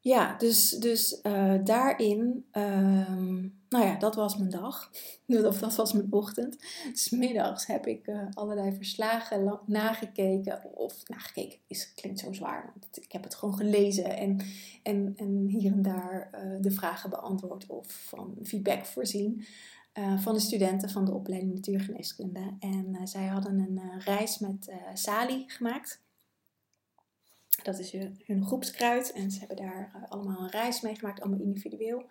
Ja, 0.00 0.36
dus, 0.36 0.70
dus 0.70 1.20
uh, 1.22 1.54
daarin, 1.64 2.46
um, 2.52 3.60
nou 3.68 3.84
ja, 3.84 3.98
dat 3.98 4.14
was 4.14 4.36
mijn 4.36 4.50
dag. 4.50 4.90
Of 5.26 5.58
dat 5.58 5.74
was 5.74 5.92
mijn 5.92 6.12
ochtend. 6.12 6.56
Smiddags 6.92 7.66
heb 7.66 7.86
ik 7.86 8.06
uh, 8.06 8.26
allerlei 8.32 8.76
verslagen 8.76 9.60
nagekeken. 9.66 10.74
Of 10.74 11.08
nagekeken 11.08 11.58
is, 11.66 11.92
klinkt 11.94 12.18
zo 12.18 12.32
zwaar. 12.32 12.72
Want 12.80 12.96
ik 13.04 13.12
heb 13.12 13.24
het 13.24 13.34
gewoon 13.34 13.56
gelezen 13.56 14.16
en, 14.16 14.40
en, 14.82 15.12
en 15.16 15.46
hier 15.46 15.72
en 15.72 15.82
daar 15.82 16.30
uh, 16.34 16.56
de 16.60 16.70
vragen 16.70 17.10
beantwoord 17.10 17.66
of 17.66 17.86
van 17.86 18.38
feedback 18.42 18.84
voorzien. 18.84 19.44
van 20.18 20.34
de 20.34 20.40
studenten 20.40 20.90
van 20.90 21.04
de 21.04 21.12
opleiding 21.12 21.54
Natuurgeneeskunde. 21.54 22.56
En 22.58 22.98
zij 23.04 23.26
hadden 23.26 23.58
een 23.58 24.00
reis 24.00 24.38
met 24.38 24.72
Sali 24.94 25.44
gemaakt. 25.46 26.04
Dat 27.62 27.78
is 27.78 27.92
hun 28.24 28.44
groepskruid. 28.44 29.12
En 29.12 29.30
ze 29.30 29.38
hebben 29.38 29.56
daar 29.56 29.90
eh, 29.94 30.10
allemaal 30.10 30.42
een 30.42 30.50
reis 30.50 30.80
meegemaakt, 30.80 31.20
allemaal 31.20 31.40
individueel. 31.40 32.10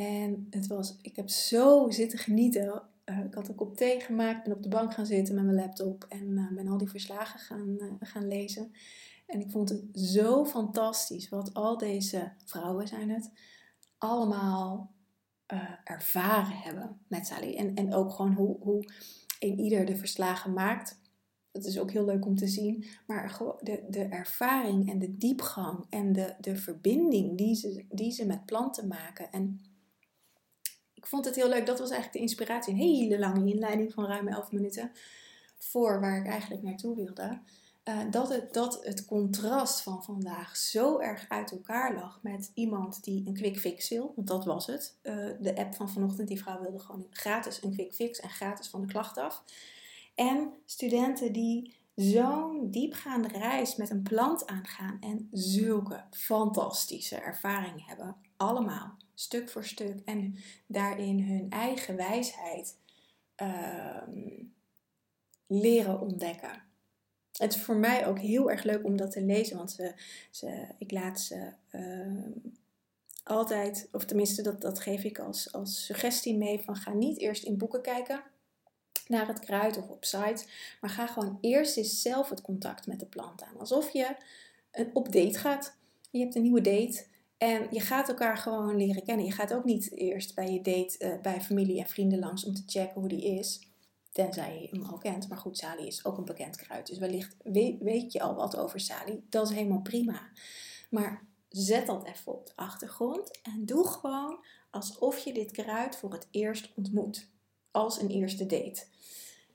En 0.00 0.46
het 0.50 0.66
was, 0.66 0.96
ik 1.02 1.16
heb 1.16 1.28
zo 1.28 1.90
zitten 1.90 2.18
genieten. 2.18 2.82
Uh, 3.04 3.24
ik 3.24 3.34
had 3.34 3.48
een 3.48 3.54
kop 3.54 3.76
thee 3.76 4.00
gemaakt, 4.00 4.44
ben 4.44 4.56
op 4.56 4.62
de 4.62 4.68
bank 4.68 4.94
gaan 4.94 5.06
zitten 5.06 5.34
met 5.34 5.44
mijn 5.44 5.56
laptop 5.56 6.06
en 6.08 6.26
uh, 6.28 6.52
ben 6.52 6.68
al 6.68 6.78
die 6.78 6.88
verslagen 6.88 7.40
gaan, 7.40 7.78
gaan 8.00 8.28
lezen. 8.28 8.72
En 9.26 9.40
ik 9.40 9.50
vond 9.50 9.68
het 9.68 9.82
zo 9.92 10.44
fantastisch 10.44 11.28
wat 11.28 11.54
al 11.54 11.78
deze 11.78 12.32
vrouwen 12.44 12.88
zijn 12.88 13.10
het 13.10 13.30
allemaal 13.98 14.90
ervaren 15.84 16.56
hebben 16.56 17.00
met 17.06 17.26
Sally. 17.26 17.56
En, 17.56 17.74
en 17.74 17.94
ook 17.94 18.12
gewoon 18.12 18.32
hoe, 18.32 18.56
hoe 18.60 18.92
een 19.38 19.58
ieder 19.58 19.84
de 19.84 19.96
verslagen 19.96 20.52
maakt 20.52 21.00
dat 21.52 21.64
is 21.64 21.78
ook 21.78 21.90
heel 21.90 22.04
leuk 22.04 22.26
om 22.26 22.36
te 22.36 22.48
zien. 22.48 22.84
Maar 23.06 23.40
de, 23.60 23.84
de 23.88 24.04
ervaring 24.04 24.90
en 24.90 24.98
de 24.98 25.16
diepgang 25.16 25.86
en 25.88 26.12
de, 26.12 26.34
de 26.40 26.56
verbinding 26.56 27.38
die 27.38 27.54
ze, 27.54 27.84
die 27.88 28.12
ze 28.12 28.26
met 28.26 28.44
planten 28.44 28.88
maken. 28.88 29.32
En 29.32 29.60
ik 31.00 31.06
vond 31.06 31.24
het 31.24 31.34
heel 31.34 31.48
leuk. 31.48 31.66
Dat 31.66 31.78
was 31.78 31.90
eigenlijk 31.90 32.12
de 32.12 32.30
inspiratie. 32.30 32.72
Een 32.72 32.78
hele 32.78 33.18
lange 33.18 33.50
inleiding 33.50 33.92
van 33.92 34.06
ruim 34.06 34.28
11 34.28 34.52
minuten. 34.52 34.92
Voor 35.58 36.00
waar 36.00 36.18
ik 36.18 36.26
eigenlijk 36.26 36.62
naartoe 36.62 36.96
wilde. 36.96 37.40
Uh, 37.84 37.98
dat, 38.10 38.28
het, 38.28 38.52
dat 38.52 38.84
het 38.84 39.04
contrast 39.04 39.82
van 39.82 40.02
vandaag 40.04 40.56
zo 40.56 40.98
erg 40.98 41.28
uit 41.28 41.50
elkaar 41.50 41.94
lag 41.94 42.18
met 42.22 42.50
iemand 42.54 43.04
die 43.04 43.26
een 43.26 43.34
quick 43.34 43.58
fix 43.58 43.88
wil. 43.88 44.12
Want 44.16 44.28
dat 44.28 44.44
was 44.44 44.66
het. 44.66 44.98
Uh, 45.02 45.14
de 45.40 45.56
app 45.56 45.74
van 45.74 45.90
vanochtend, 45.90 46.28
die 46.28 46.42
vrouw 46.42 46.60
wilde 46.60 46.78
gewoon 46.78 47.06
gratis 47.10 47.62
een 47.62 47.72
quick 47.72 47.94
fix 47.94 48.20
en 48.20 48.30
gratis 48.30 48.68
van 48.68 48.80
de 48.80 48.86
klacht 48.86 49.18
af. 49.18 49.44
En 50.14 50.52
studenten 50.64 51.32
die 51.32 51.78
zo'n 51.94 52.70
diepgaande 52.70 53.28
reis 53.28 53.76
met 53.76 53.90
een 53.90 54.02
plant 54.02 54.46
aangaan 54.46 54.96
en 55.00 55.28
zulke 55.32 56.04
fantastische 56.10 57.16
ervaringen 57.16 57.84
hebben. 57.86 58.16
Allemaal, 58.36 58.96
stuk 59.20 59.48
voor 59.48 59.64
stuk. 59.64 59.98
En 60.04 60.36
daarin 60.66 61.20
hun 61.22 61.50
eigen 61.50 61.96
wijsheid 61.96 62.76
ehm, 63.34 64.44
leren 65.46 66.00
ontdekken. 66.00 66.62
Het 67.36 67.54
is 67.54 67.62
voor 67.62 67.76
mij 67.76 68.06
ook 68.06 68.18
heel 68.18 68.50
erg 68.50 68.62
leuk 68.62 68.84
om 68.84 68.96
dat 68.96 69.10
te 69.10 69.22
lezen, 69.22 69.56
want 69.56 69.70
ze, 69.70 69.94
ze, 70.30 70.66
ik 70.78 70.90
laat 70.90 71.20
ze 71.20 71.52
ehm, 71.70 72.30
altijd, 73.24 73.88
of 73.92 74.04
tenminste 74.04 74.42
dat, 74.42 74.60
dat 74.60 74.80
geef 74.80 75.04
ik 75.04 75.18
als, 75.18 75.52
als 75.52 75.84
suggestie 75.84 76.36
mee, 76.36 76.60
van 76.60 76.76
ga 76.76 76.92
niet 76.92 77.18
eerst 77.18 77.44
in 77.44 77.58
boeken 77.58 77.82
kijken 77.82 78.22
naar 79.06 79.26
het 79.26 79.38
kruid 79.38 79.76
of 79.76 79.88
op 79.88 80.04
sites. 80.04 80.46
Maar 80.80 80.90
ga 80.90 81.06
gewoon 81.06 81.38
eerst 81.40 81.76
eens 81.76 82.02
zelf 82.02 82.28
het 82.28 82.40
contact 82.40 82.86
met 82.86 83.00
de 83.00 83.06
plant 83.06 83.42
aan. 83.42 83.58
Alsof 83.58 83.90
je 83.90 84.16
op 84.92 85.12
date 85.12 85.38
gaat. 85.38 85.76
Je 86.10 86.18
hebt 86.18 86.34
een 86.34 86.42
nieuwe 86.42 86.60
date 86.60 87.08
en 87.40 87.66
je 87.70 87.80
gaat 87.80 88.08
elkaar 88.08 88.36
gewoon 88.36 88.76
leren 88.76 89.04
kennen. 89.04 89.26
Je 89.26 89.32
gaat 89.32 89.54
ook 89.54 89.64
niet 89.64 89.96
eerst 89.96 90.34
bij 90.34 90.52
je 90.52 90.60
date 90.60 90.96
uh, 90.98 91.20
bij 91.20 91.40
familie 91.40 91.80
en 91.80 91.88
vrienden 91.88 92.18
langs 92.18 92.44
om 92.44 92.54
te 92.54 92.62
checken 92.66 93.00
hoe 93.00 93.08
die 93.08 93.24
is. 93.38 93.60
Tenzij 94.12 94.60
je 94.60 94.68
hem 94.70 94.82
al 94.86 94.98
kent. 94.98 95.28
Maar 95.28 95.38
goed, 95.38 95.58
Sali 95.58 95.86
is 95.86 96.04
ook 96.04 96.18
een 96.18 96.24
bekend 96.24 96.56
kruid. 96.56 96.86
Dus 96.86 96.98
wellicht 96.98 97.36
weet, 97.78 98.12
je 98.12 98.20
al 98.20 98.34
wat 98.34 98.56
over 98.56 98.80
Sali. 98.80 99.26
Dat 99.28 99.50
is 99.50 99.56
helemaal 99.56 99.80
prima. 99.80 100.30
Maar 100.90 101.26
zet 101.48 101.86
dat 101.86 102.06
even 102.06 102.32
op 102.32 102.46
de 102.46 102.52
achtergrond. 102.56 103.40
En 103.42 103.66
doe 103.66 103.86
gewoon 103.86 104.44
alsof 104.70 105.18
je 105.18 105.32
dit 105.32 105.50
kruid 105.50 105.96
voor 105.96 106.12
het 106.12 106.28
eerst 106.30 106.72
ontmoet 106.76 107.30
als 107.70 108.00
een 108.00 108.10
eerste 108.10 108.46
date. 108.46 108.84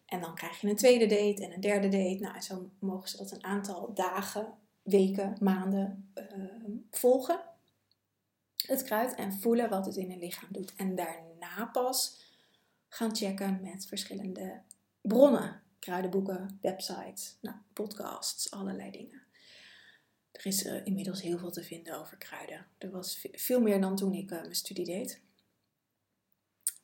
En 0.06 0.22
dan 0.22 0.36
krijg 0.36 0.62
je 0.62 0.70
een 0.70 0.76
tweede 0.76 1.06
date 1.06 1.46
en 1.46 1.54
een 1.54 1.62
derde 1.62 1.90
date. 1.90 2.18
Nou, 2.20 2.42
zo 2.42 2.70
mogen 2.80 3.10
ze 3.10 3.18
dat 3.18 3.32
een 3.32 3.44
aantal 3.44 3.94
dagen, 3.94 4.54
weken, 4.84 5.38
maanden 5.40 6.12
uh, 6.16 6.46
volgen. 6.92 7.54
Het 8.68 8.84
kruid 8.84 9.16
en 9.16 9.34
voelen 9.34 9.70
wat 9.70 9.86
het 9.86 9.96
in 9.96 10.10
hun 10.10 10.20
lichaam 10.20 10.50
doet. 10.52 10.76
En 10.76 10.96
daarna 10.96 11.66
pas 11.66 12.24
gaan 12.88 13.16
checken 13.16 13.60
met 13.62 13.86
verschillende 13.86 14.62
bronnen. 15.02 15.62
Kruidenboeken, 15.80 16.58
websites, 16.62 17.38
nou, 17.42 17.56
podcasts, 17.74 18.52
allerlei 18.52 18.92
dingen. 18.92 19.22
Er 20.32 20.46
is 20.46 20.66
uh, 20.66 20.86
inmiddels 20.86 21.22
heel 21.22 21.38
veel 21.38 21.52
te 21.52 21.64
vinden 21.64 22.00
over 22.00 22.18
kruiden. 22.18 22.66
Er 22.78 22.92
was 22.92 23.28
veel 23.32 23.62
meer 23.62 23.82
dan 23.82 23.96
toen 23.96 24.14
ik 24.14 24.32
uh, 24.32 24.42
mijn 24.42 24.56
studie 24.56 24.86
deed. 24.86 25.22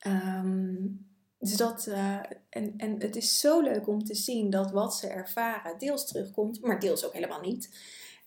Um, 0.08 1.10
dus 1.42 1.58
dat, 1.58 1.88
uh, 1.88 2.20
en, 2.50 2.74
en 2.78 3.00
het 3.00 3.16
is 3.16 3.40
zo 3.40 3.62
leuk 3.62 3.88
om 3.88 4.04
te 4.04 4.16
zien 4.16 4.50
dat 4.50 4.72
wat 4.72 4.96
ze 4.96 5.08
ervaren 5.08 5.78
deels 5.78 6.08
terugkomt, 6.08 6.62
maar 6.62 6.80
deels 6.80 7.06
ook 7.06 7.14
helemaal 7.14 7.42
niet. 7.42 7.70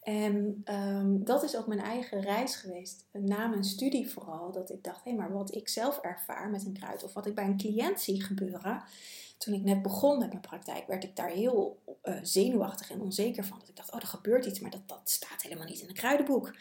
En 0.05 0.65
um, 0.71 1.25
dat 1.25 1.43
is 1.43 1.57
ook 1.57 1.67
mijn 1.67 1.81
eigen 1.81 2.21
reis 2.21 2.57
geweest, 2.57 3.05
na 3.13 3.47
mijn 3.47 3.65
studie 3.65 4.11
vooral, 4.11 4.53
dat 4.53 4.71
ik 4.71 4.85
dacht, 4.85 5.05
hé, 5.05 5.11
hey, 5.11 5.19
maar 5.19 5.33
wat 5.33 5.55
ik 5.55 5.69
zelf 5.69 5.99
ervaar 5.99 6.51
met 6.51 6.65
een 6.65 6.73
kruid 6.73 7.05
of 7.05 7.13
wat 7.13 7.27
ik 7.27 7.35
bij 7.35 7.45
een 7.45 7.57
cliënt 7.57 8.01
zie 8.01 8.23
gebeuren. 8.23 8.83
Toen 9.39 9.55
ik 9.55 9.63
net 9.63 9.83
begon 9.83 10.19
met 10.19 10.29
mijn 10.29 10.41
praktijk, 10.41 10.87
werd 10.87 11.05
ik 11.05 11.17
daar 11.17 11.31
heel 11.31 11.83
uh, 12.05 12.19
zenuwachtig 12.23 12.91
en 12.91 13.01
onzeker 13.01 13.45
van. 13.45 13.59
Dat 13.59 13.69
ik 13.69 13.77
dacht, 13.77 13.93
oh, 13.93 14.01
er 14.01 14.07
gebeurt 14.07 14.45
iets, 14.45 14.61
maar 14.61 14.71
dat, 14.71 14.89
dat 14.89 15.11
staat 15.11 15.43
helemaal 15.43 15.67
niet 15.67 15.81
in 15.81 15.89
een 15.89 15.95
kruidenboek. 15.95 16.55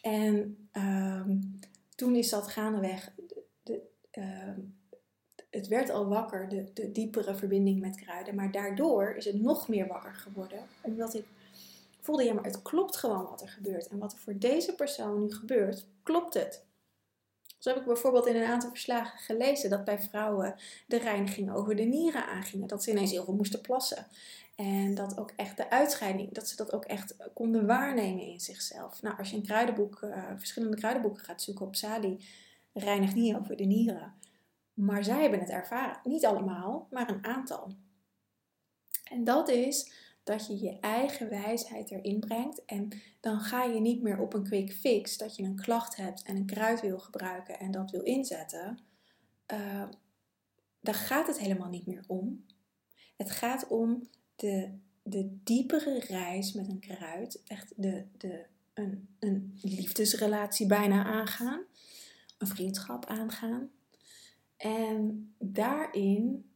En 0.00 0.56
um, 0.72 1.60
toen 1.94 2.14
is 2.14 2.28
dat 2.28 2.48
gaandeweg 2.48 3.12
de, 3.16 3.42
de, 3.62 3.80
uh, 4.18 4.64
het 5.50 5.68
werd 5.68 5.90
al 5.90 6.06
wakker, 6.06 6.48
de, 6.48 6.70
de 6.74 6.92
diepere 6.92 7.34
verbinding 7.34 7.80
met 7.80 7.96
kruiden. 7.96 8.34
Maar 8.34 8.52
daardoor 8.52 9.14
is 9.14 9.24
het 9.24 9.40
nog 9.40 9.68
meer 9.68 9.86
wakker 9.86 10.14
geworden. 10.14 10.58
Omdat 10.80 11.14
ik 11.14 11.24
voelde, 12.06 12.24
ja, 12.24 12.32
maar 12.32 12.44
het 12.44 12.62
klopt 12.62 12.96
gewoon 12.96 13.24
wat 13.24 13.42
er 13.42 13.48
gebeurt. 13.48 13.88
En 13.88 13.98
wat 13.98 14.12
er 14.12 14.18
voor 14.18 14.38
deze 14.38 14.74
persoon 14.74 15.20
nu 15.20 15.32
gebeurt, 15.32 15.86
klopt 16.02 16.34
het. 16.34 16.64
Zo 17.58 17.70
heb 17.70 17.80
ik 17.80 17.86
bijvoorbeeld 17.86 18.26
in 18.26 18.36
een 18.36 18.48
aantal 18.48 18.70
verslagen 18.70 19.18
gelezen 19.18 19.70
dat 19.70 19.84
bij 19.84 19.98
vrouwen 19.98 20.54
de 20.86 20.98
reiniging 20.98 21.52
over 21.52 21.76
de 21.76 21.82
nieren 21.82 22.26
aangingen. 22.26 22.68
Dat 22.68 22.82
ze 22.82 22.90
ineens 22.90 23.10
heel 23.10 23.24
veel 23.24 23.34
moesten 23.34 23.60
plassen. 23.60 24.06
En 24.56 24.94
dat 24.94 25.18
ook 25.18 25.32
echt 25.36 25.56
de 25.56 25.70
uitscheiding, 25.70 26.32
dat 26.32 26.48
ze 26.48 26.56
dat 26.56 26.72
ook 26.72 26.84
echt 26.84 27.16
konden 27.34 27.66
waarnemen 27.66 28.24
in 28.24 28.40
zichzelf. 28.40 29.02
Nou, 29.02 29.18
als 29.18 29.30
je 29.30 29.36
een 29.36 29.46
kruidenboek, 29.46 30.00
uh, 30.02 30.30
verschillende 30.36 30.76
kruidenboeken 30.76 31.24
gaat 31.24 31.42
zoeken 31.42 31.66
op 31.66 31.76
Sali, 31.76 32.24
reinigt 32.72 33.14
niet 33.14 33.34
over 33.34 33.56
de 33.56 33.64
nieren. 33.64 34.14
Maar 34.74 35.04
zij 35.04 35.20
hebben 35.20 35.40
het 35.40 35.50
ervaren. 35.50 36.00
Niet 36.04 36.26
allemaal, 36.26 36.86
maar 36.90 37.10
een 37.10 37.24
aantal. 37.24 37.72
En 39.04 39.24
dat 39.24 39.48
is 39.48 39.92
dat 40.26 40.46
je 40.46 40.58
je 40.58 40.78
eigen 40.80 41.28
wijsheid 41.28 41.90
erin 41.90 42.20
brengt. 42.20 42.64
En 42.64 42.88
dan 43.20 43.40
ga 43.40 43.64
je 43.64 43.80
niet 43.80 44.02
meer 44.02 44.20
op 44.20 44.34
een 44.34 44.44
quick 44.44 44.72
fix 44.72 45.16
dat 45.16 45.36
je 45.36 45.42
een 45.42 45.56
klacht 45.56 45.96
hebt 45.96 46.22
en 46.22 46.36
een 46.36 46.46
kruid 46.46 46.80
wil 46.80 46.98
gebruiken 46.98 47.58
en 47.58 47.70
dat 47.70 47.90
wil 47.90 48.02
inzetten. 48.02 48.78
Uh, 49.52 49.88
daar 50.80 50.94
gaat 50.94 51.26
het 51.26 51.38
helemaal 51.38 51.68
niet 51.68 51.86
meer 51.86 52.04
om. 52.06 52.44
Het 53.16 53.30
gaat 53.30 53.66
om 53.68 54.08
de, 54.36 54.78
de 55.02 55.38
diepere 55.44 55.98
reis 55.98 56.52
met 56.52 56.68
een 56.68 56.80
kruid. 56.80 57.42
Echt 57.46 57.72
de, 57.76 58.06
de, 58.16 58.46
een, 58.74 59.08
een 59.18 59.58
liefdesrelatie 59.62 60.66
bijna 60.66 61.04
aangaan. 61.04 61.64
Een 62.38 62.46
vriendschap 62.46 63.04
aangaan. 63.04 63.70
En 64.56 65.34
daarin 65.38 66.50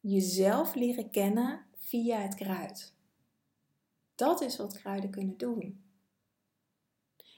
jezelf 0.00 0.74
leren 0.74 1.10
kennen 1.10 1.66
via 1.88 2.18
het 2.18 2.34
kruid. 2.34 2.92
Dat 4.14 4.40
is 4.40 4.56
wat 4.56 4.78
kruiden 4.78 5.10
kunnen 5.10 5.36
doen. 5.36 5.82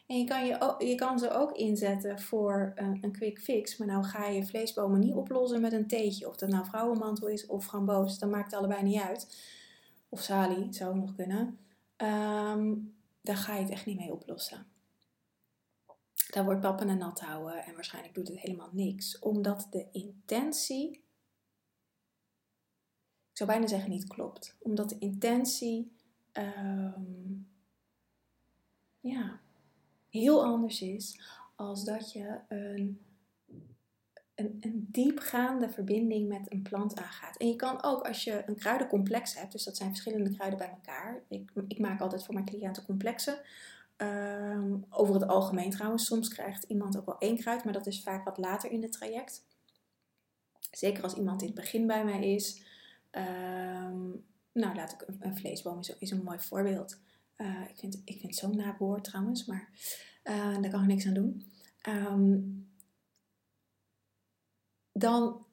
En 0.06 0.18
je 0.18 0.24
kan, 0.24 0.46
je, 0.46 0.74
je 0.78 0.94
kan 0.94 1.18
ze 1.18 1.30
ook 1.30 1.52
inzetten 1.52 2.20
voor 2.20 2.72
een, 2.74 2.98
een 3.00 3.12
quick 3.12 3.38
fix. 3.38 3.76
Maar 3.76 3.86
nou 3.88 4.04
ga 4.04 4.26
je 4.26 4.46
vleesbomen 4.46 5.00
niet 5.00 5.14
oplossen 5.14 5.60
met 5.60 5.72
een 5.72 5.86
theetje. 5.86 6.28
Of 6.28 6.36
dat 6.36 6.48
nou 6.48 6.64
vrouwenmantel 6.64 7.28
is 7.28 7.46
of 7.46 7.64
framboos. 7.64 8.18
Dat 8.18 8.30
maakt 8.30 8.52
allebei 8.52 8.82
niet 8.82 9.00
uit. 9.00 9.36
Of 10.08 10.20
salie, 10.22 10.72
zou 10.72 10.96
nog 10.96 11.14
kunnen. 11.14 11.58
Um, 11.96 12.94
daar 13.20 13.36
ga 13.36 13.54
je 13.54 13.62
het 13.62 13.70
echt 13.70 13.86
niet 13.86 13.98
mee 13.98 14.12
oplossen. 14.12 14.66
Daar 16.30 16.44
wordt 16.44 16.60
papa 16.60 16.86
en 16.86 16.98
nat 16.98 17.20
houden 17.20 17.64
en 17.64 17.74
waarschijnlijk 17.74 18.14
doet 18.14 18.28
het 18.28 18.40
helemaal 18.40 18.70
niks. 18.72 19.18
Omdat 19.18 19.66
de 19.70 19.86
intentie, 19.92 21.04
zou 23.40 23.52
bijna 23.52 23.66
zeggen 23.66 23.90
niet 23.90 24.06
klopt. 24.06 24.56
Omdat 24.58 24.88
de 24.88 24.96
intentie 24.98 25.92
ehm, 26.32 27.02
ja, 29.00 29.40
heel 30.08 30.44
anders 30.44 30.82
is 30.82 31.20
als 31.54 31.84
dat 31.84 32.12
je 32.12 32.38
een, 32.48 33.00
een, 34.34 34.56
een 34.60 34.88
diepgaande 34.90 35.68
verbinding 35.68 36.28
met 36.28 36.52
een 36.52 36.62
plant 36.62 36.96
aangaat. 36.96 37.36
En 37.36 37.48
je 37.48 37.56
kan 37.56 37.82
ook 37.82 38.06
als 38.06 38.24
je 38.24 38.42
een 38.46 38.56
kruidencomplex 38.56 39.34
hebt, 39.34 39.52
dus 39.52 39.64
dat 39.64 39.76
zijn 39.76 39.88
verschillende 39.88 40.34
kruiden 40.34 40.58
bij 40.58 40.70
elkaar. 40.70 41.22
Ik, 41.28 41.50
ik 41.68 41.78
maak 41.78 42.00
altijd 42.00 42.24
voor 42.24 42.34
mijn 42.34 42.46
cliënten 42.46 42.84
complexen. 42.84 43.40
Ehm, 43.96 44.76
over 44.90 45.14
het 45.14 45.26
algemeen 45.28 45.70
trouwens, 45.70 46.06
soms 46.06 46.28
krijgt 46.28 46.64
iemand 46.64 46.96
ook 46.96 47.06
wel 47.06 47.18
één 47.18 47.36
kruid, 47.36 47.64
maar 47.64 47.72
dat 47.72 47.86
is 47.86 48.02
vaak 48.02 48.24
wat 48.24 48.38
later 48.38 48.70
in 48.70 48.82
het 48.82 48.92
traject. 48.92 49.44
Zeker 50.70 51.02
als 51.02 51.14
iemand 51.14 51.40
in 51.40 51.46
het 51.46 51.56
begin 51.56 51.86
bij 51.86 52.04
mij 52.04 52.34
is. 52.34 52.68
Ehm, 53.10 54.08
nou, 54.52 54.74
laat 54.74 54.92
ik 54.92 55.04
een, 55.18 55.36
vleesboom 55.36 55.78
is, 55.78 55.96
is, 55.98 56.10
een 56.10 56.22
mooi 56.22 56.38
voorbeeld. 56.38 57.00
Uh, 57.36 57.68
ik, 57.68 57.76
vind, 57.78 57.94
ik 58.04 58.18
vind 58.18 58.22
het 58.22 58.36
zo'n 58.36 58.56
naboor 58.56 59.02
trouwens, 59.02 59.44
maar 59.44 59.68
uh, 60.24 60.60
daar 60.60 60.70
kan 60.70 60.82
ik 60.82 60.86
niks 60.86 61.06
aan 61.06 61.14
doen. 61.14 61.44
Um, 61.88 62.68
dan 64.92 65.46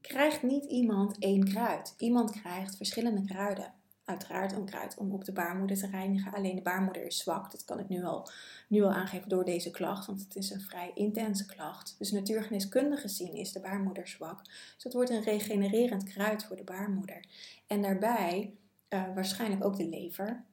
krijgt 0.00 0.42
niet 0.42 0.64
iemand 0.64 1.18
één 1.18 1.44
kruid. 1.44 1.94
Iemand 1.98 2.30
krijgt 2.30 2.76
verschillende 2.76 3.24
kruiden. 3.24 3.74
Uiteraard 4.04 4.52
een 4.52 4.64
kruid 4.64 4.96
om 4.96 5.12
op 5.12 5.24
de 5.24 5.32
baarmoeder 5.32 5.76
te 5.76 5.86
reinigen. 5.86 6.32
Alleen 6.32 6.56
de 6.56 6.62
baarmoeder 6.62 7.06
is 7.06 7.18
zwak. 7.18 7.50
Dat 7.50 7.64
kan 7.64 7.78
ik 7.78 7.88
nu 7.88 8.04
al, 8.04 8.28
nu 8.68 8.82
al 8.82 8.92
aangeven 8.92 9.28
door 9.28 9.44
deze 9.44 9.70
klacht, 9.70 10.06
want 10.06 10.20
het 10.20 10.36
is 10.36 10.50
een 10.50 10.60
vrij 10.60 10.90
intense 10.94 11.46
klacht. 11.46 11.94
Dus 11.98 12.10
natuurgeneeskundig 12.10 13.00
gezien 13.00 13.34
is 13.34 13.52
de 13.52 13.60
baarmoeder 13.60 14.08
zwak. 14.08 14.44
Dus 14.44 14.84
het 14.84 14.92
wordt 14.92 15.10
een 15.10 15.22
regenererend 15.22 16.04
kruid 16.04 16.44
voor 16.44 16.56
de 16.56 16.64
baarmoeder. 16.64 17.24
En 17.66 17.82
daarbij 17.82 18.54
uh, 18.88 19.14
waarschijnlijk 19.14 19.64
ook 19.64 19.76
de 19.76 19.88
lever. 19.88 20.44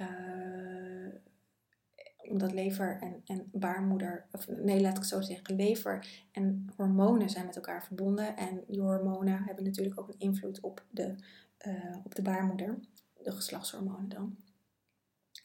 Uh, 0.00 1.14
omdat 2.30 2.52
lever 2.52 2.98
en, 3.00 3.22
en 3.26 3.48
baarmoeder, 3.52 4.26
of 4.32 4.48
nee, 4.48 4.80
laat 4.80 4.96
ik 4.96 5.04
zo 5.04 5.20
zeggen, 5.20 5.56
lever 5.56 6.06
en 6.32 6.66
hormonen 6.76 7.30
zijn 7.30 7.46
met 7.46 7.56
elkaar 7.56 7.84
verbonden. 7.84 8.36
En 8.36 8.64
die 8.66 8.80
hormonen 8.80 9.42
hebben 9.42 9.64
natuurlijk 9.64 10.00
ook 10.00 10.08
een 10.08 10.18
invloed 10.18 10.60
op 10.60 10.84
de, 10.90 11.14
uh, 11.66 11.96
op 12.04 12.14
de 12.14 12.22
baarmoeder, 12.22 12.78
de 13.22 13.32
geslachtshormonen 13.32 14.08
dan. 14.08 14.36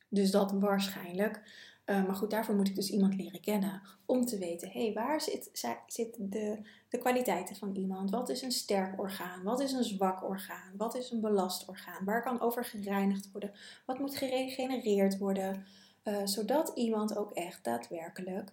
Dus 0.09 0.31
dat 0.31 0.51
waarschijnlijk. 0.51 1.41
Uh, 1.85 2.05
maar 2.05 2.15
goed, 2.15 2.29
daarvoor 2.29 2.55
moet 2.55 2.67
ik 2.67 2.75
dus 2.75 2.89
iemand 2.89 3.15
leren 3.15 3.41
kennen 3.41 3.81
om 4.05 4.25
te 4.25 4.37
weten, 4.37 4.69
hé, 4.69 4.83
hey, 4.83 4.93
waar 4.93 5.21
zit, 5.21 5.49
zit 5.87 6.15
de, 6.19 6.59
de 6.89 6.97
kwaliteiten 6.97 7.55
van 7.55 7.75
iemand? 7.75 8.09
Wat 8.09 8.29
is 8.29 8.41
een 8.41 8.51
sterk 8.51 8.99
orgaan? 8.99 9.43
Wat 9.43 9.59
is 9.59 9.71
een 9.71 9.83
zwak 9.83 10.23
orgaan? 10.23 10.77
Wat 10.77 10.95
is 10.95 11.11
een 11.11 11.21
belast 11.21 11.67
orgaan? 11.67 12.05
Waar 12.05 12.23
kan 12.23 12.41
over 12.41 12.65
gereinigd 12.65 13.31
worden? 13.31 13.51
Wat 13.85 13.99
moet 13.99 14.17
geregenereerd 14.17 15.17
worden? 15.17 15.65
Uh, 16.03 16.25
zodat 16.25 16.71
iemand 16.75 17.17
ook 17.17 17.31
echt 17.31 17.63
daadwerkelijk 17.63 18.51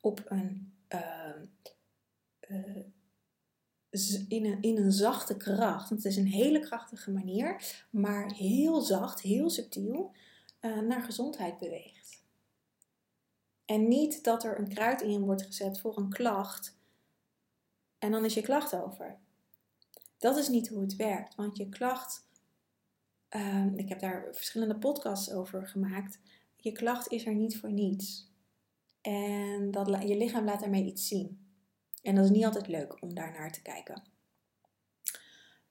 op 0.00 0.22
een, 0.24 0.72
uh, 0.88 2.76
in, 4.28 4.44
een, 4.44 4.62
in 4.62 4.76
een 4.76 4.92
zachte 4.92 5.36
kracht, 5.36 5.90
het 5.90 6.04
is 6.04 6.16
een 6.16 6.26
hele 6.26 6.58
krachtige 6.58 7.10
manier, 7.10 7.62
maar 7.90 8.32
heel 8.32 8.80
zacht, 8.80 9.20
heel 9.20 9.50
subtiel, 9.50 10.12
naar 10.60 11.02
gezondheid 11.02 11.58
beweegt. 11.58 12.22
En 13.64 13.88
niet 13.88 14.24
dat 14.24 14.44
er 14.44 14.58
een 14.58 14.68
kruid 14.68 15.00
in 15.02 15.24
wordt 15.24 15.42
gezet 15.42 15.80
voor 15.80 15.98
een 15.98 16.10
klacht 16.10 16.78
en 17.98 18.10
dan 18.10 18.24
is 18.24 18.34
je 18.34 18.42
klacht 18.42 18.74
over. 18.74 19.18
Dat 20.18 20.36
is 20.36 20.48
niet 20.48 20.68
hoe 20.68 20.80
het 20.80 20.96
werkt, 20.96 21.34
want 21.34 21.56
je 21.56 21.68
klacht, 21.68 22.28
ehm, 23.28 23.74
ik 23.74 23.88
heb 23.88 24.00
daar 24.00 24.28
verschillende 24.32 24.78
podcasts 24.78 25.30
over 25.30 25.68
gemaakt 25.68 26.18
je 26.60 26.72
klacht 26.72 27.12
is 27.12 27.26
er 27.26 27.34
niet 27.34 27.58
voor 27.58 27.72
niets. 27.72 28.28
En 29.00 29.70
dat, 29.70 29.86
je 29.86 30.16
lichaam 30.16 30.44
laat 30.44 30.60
daarmee 30.60 30.84
iets 30.84 31.08
zien. 31.08 31.49
En 32.02 32.14
dat 32.14 32.24
is 32.24 32.30
niet 32.30 32.44
altijd 32.44 32.68
leuk 32.68 33.02
om 33.02 33.14
daar 33.14 33.32
naar 33.32 33.52
te 33.52 33.62
kijken. 33.62 34.02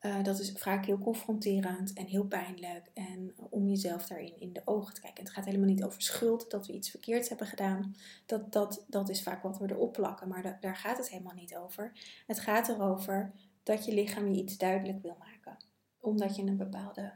Uh, 0.02 0.24
dat 0.24 0.39
is 0.39 0.52
vaak 0.52 0.86
heel 0.86 0.98
confronterend 0.98 1.94
en 1.94 2.06
heel 2.06 2.26
pijnlijk. 2.26 2.89
En 2.94 3.34
om 3.50 3.68
jezelf 3.68 4.08
daarin 4.08 4.39
in 4.39 4.54
de 4.54 4.62
ogen 4.65 4.94
te 4.94 5.02
kijken. 5.02 5.24
Het 5.24 5.34
gaat 5.34 5.46
helemaal 5.46 5.68
niet 5.68 5.84
over 5.84 6.02
schuld, 6.02 6.52
dat 6.52 6.68
we 6.68 6.74
iets 6.74 6.89
verkeerds 6.89 7.30
hebben 7.30 7.48
gedaan. 7.48 7.96
Dat, 8.26 8.52
dat, 8.52 8.86
dat 8.88 9.10
is 9.10 9.24
vaak 9.24 9.44
wat 9.44 9.58
we 9.58 9.70
erop 9.70 9.94
plakken, 9.94 10.28
maar 10.28 10.58
daar 10.60 10.76
gaat 10.76 10.98
het 10.98 11.10
helemaal 11.10 11.34
niet 11.34 11.56
over. 11.56 11.92
Het 12.28 12.39
gaat 12.39 12.70
erover 12.70 13.34
dat 13.63 13.86
je 13.86 13.94
lichaam 13.94 14.28
je 14.28 14.42
iets 14.42 14.58
duidelijk 14.58 15.02
wil 15.02 15.15
maken. 15.20 15.58
Omdat 16.00 16.36
je 16.36 16.44
een 16.44 16.58
bepaalde 16.58 17.13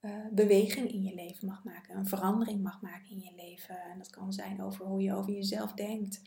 uh, 0.00 0.26
beweging 0.32 0.92
in 0.92 1.02
je 1.02 1.14
leven 1.14 1.46
mag 1.46 1.64
maken, 1.64 1.96
een 1.96 2.06
verandering 2.06 2.62
mag 2.62 2.80
maken 2.80 3.10
in 3.10 3.20
je 3.20 3.32
leven. 3.36 3.80
En 3.80 3.98
dat 3.98 4.10
kan 4.10 4.32
zijn 4.32 4.62
over 4.62 4.86
hoe 4.86 5.02
je 5.02 5.14
over 5.14 5.32
jezelf 5.32 5.72
denkt, 5.72 6.22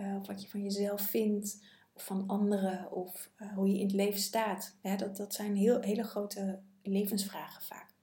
uh, 0.00 0.16
of 0.16 0.26
wat 0.26 0.42
je 0.42 0.48
van 0.48 0.62
jezelf 0.62 1.02
vindt, 1.02 1.62
of 1.92 2.04
van 2.04 2.26
anderen, 2.26 2.92
of 2.92 3.30
uh, 3.38 3.54
hoe 3.54 3.68
je 3.68 3.78
in 3.78 3.86
het 3.86 3.94
leven 3.94 4.20
staat. 4.20 4.76
Dat, 4.82 5.16
dat 5.16 5.34
zijn 5.34 5.56
heel, 5.56 5.80
hele 5.80 6.04
grote 6.04 6.60
levensvragen 6.82 7.62
vaak. 7.62 7.94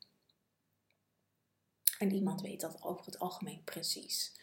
En 1.99 2.11
iemand 2.11 2.41
weet 2.41 2.61
dat 2.61 2.83
over 2.83 3.05
het 3.05 3.19
algemeen 3.19 3.63
precies. 3.63 4.39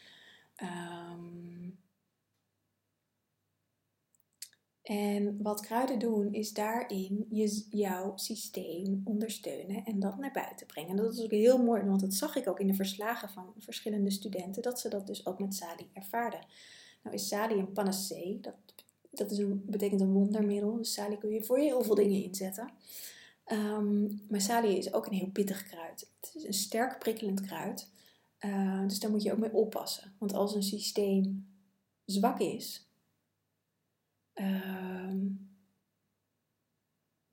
Um, 0.63 1.81
en 4.83 5.43
wat 5.43 5.61
kruiden 5.61 5.99
doen 5.99 6.33
is 6.33 6.53
daarin 6.53 7.27
je, 7.31 7.67
jouw 7.71 8.17
systeem 8.17 9.01
ondersteunen 9.05 9.85
en 9.85 10.01
dat 10.01 10.19
naar 10.19 10.33
buiten 10.33 10.67
brengen. 10.67 10.91
En 10.91 10.97
dat 10.97 11.13
is 11.13 11.25
ook 11.25 11.31
heel 11.31 11.63
mooi, 11.63 11.83
want 11.83 12.01
dat 12.01 12.15
zag 12.15 12.37
ik 12.37 12.49
ook 12.49 12.61
in 12.61 12.67
de 12.67 12.75
verslagen 12.75 13.29
van 13.29 13.53
verschillende 13.59 14.11
studenten, 14.11 14.63
dat 14.63 14.81
ze 14.81 14.89
dat 14.89 15.07
dus 15.07 15.27
ook 15.27 15.39
met 15.39 15.55
Sali 15.55 15.91
ervaarden. 15.93 16.47
Nou 17.03 17.15
is 17.17 17.29
Sali 17.29 17.55
een 17.55 17.73
panacee, 17.73 18.41
dat, 18.41 18.55
dat 19.11 19.31
is 19.31 19.39
een, 19.39 19.63
betekent 19.67 20.01
een 20.01 20.13
wondermiddel. 20.13 20.77
Dus 20.77 20.93
Sali 20.93 21.19
kun 21.19 21.31
je 21.31 21.43
voor 21.43 21.59
heel 21.59 21.83
veel 21.83 21.95
dingen 21.95 22.23
inzetten. 22.23 22.71
Um, 23.47 24.21
maar 24.29 24.41
Sali 24.41 24.77
is 24.77 24.93
ook 24.93 25.07
een 25.07 25.13
heel 25.13 25.31
pittig 25.33 25.63
kruid. 25.63 26.11
Het 26.21 26.35
is 26.35 26.45
een 26.45 26.55
sterk 26.55 26.99
prikkelend 26.99 27.41
kruid. 27.41 27.89
Uh, 28.41 28.83
dus 28.89 28.99
daar 28.99 29.11
moet 29.11 29.23
je 29.23 29.33
ook 29.33 29.39
mee 29.39 29.53
oppassen. 29.53 30.15
Want 30.19 30.35
als 30.35 30.55
een 30.55 30.63
systeem 30.63 31.47
zwak 32.05 32.41
is, 32.41 32.87
Ehm, 34.33 35.27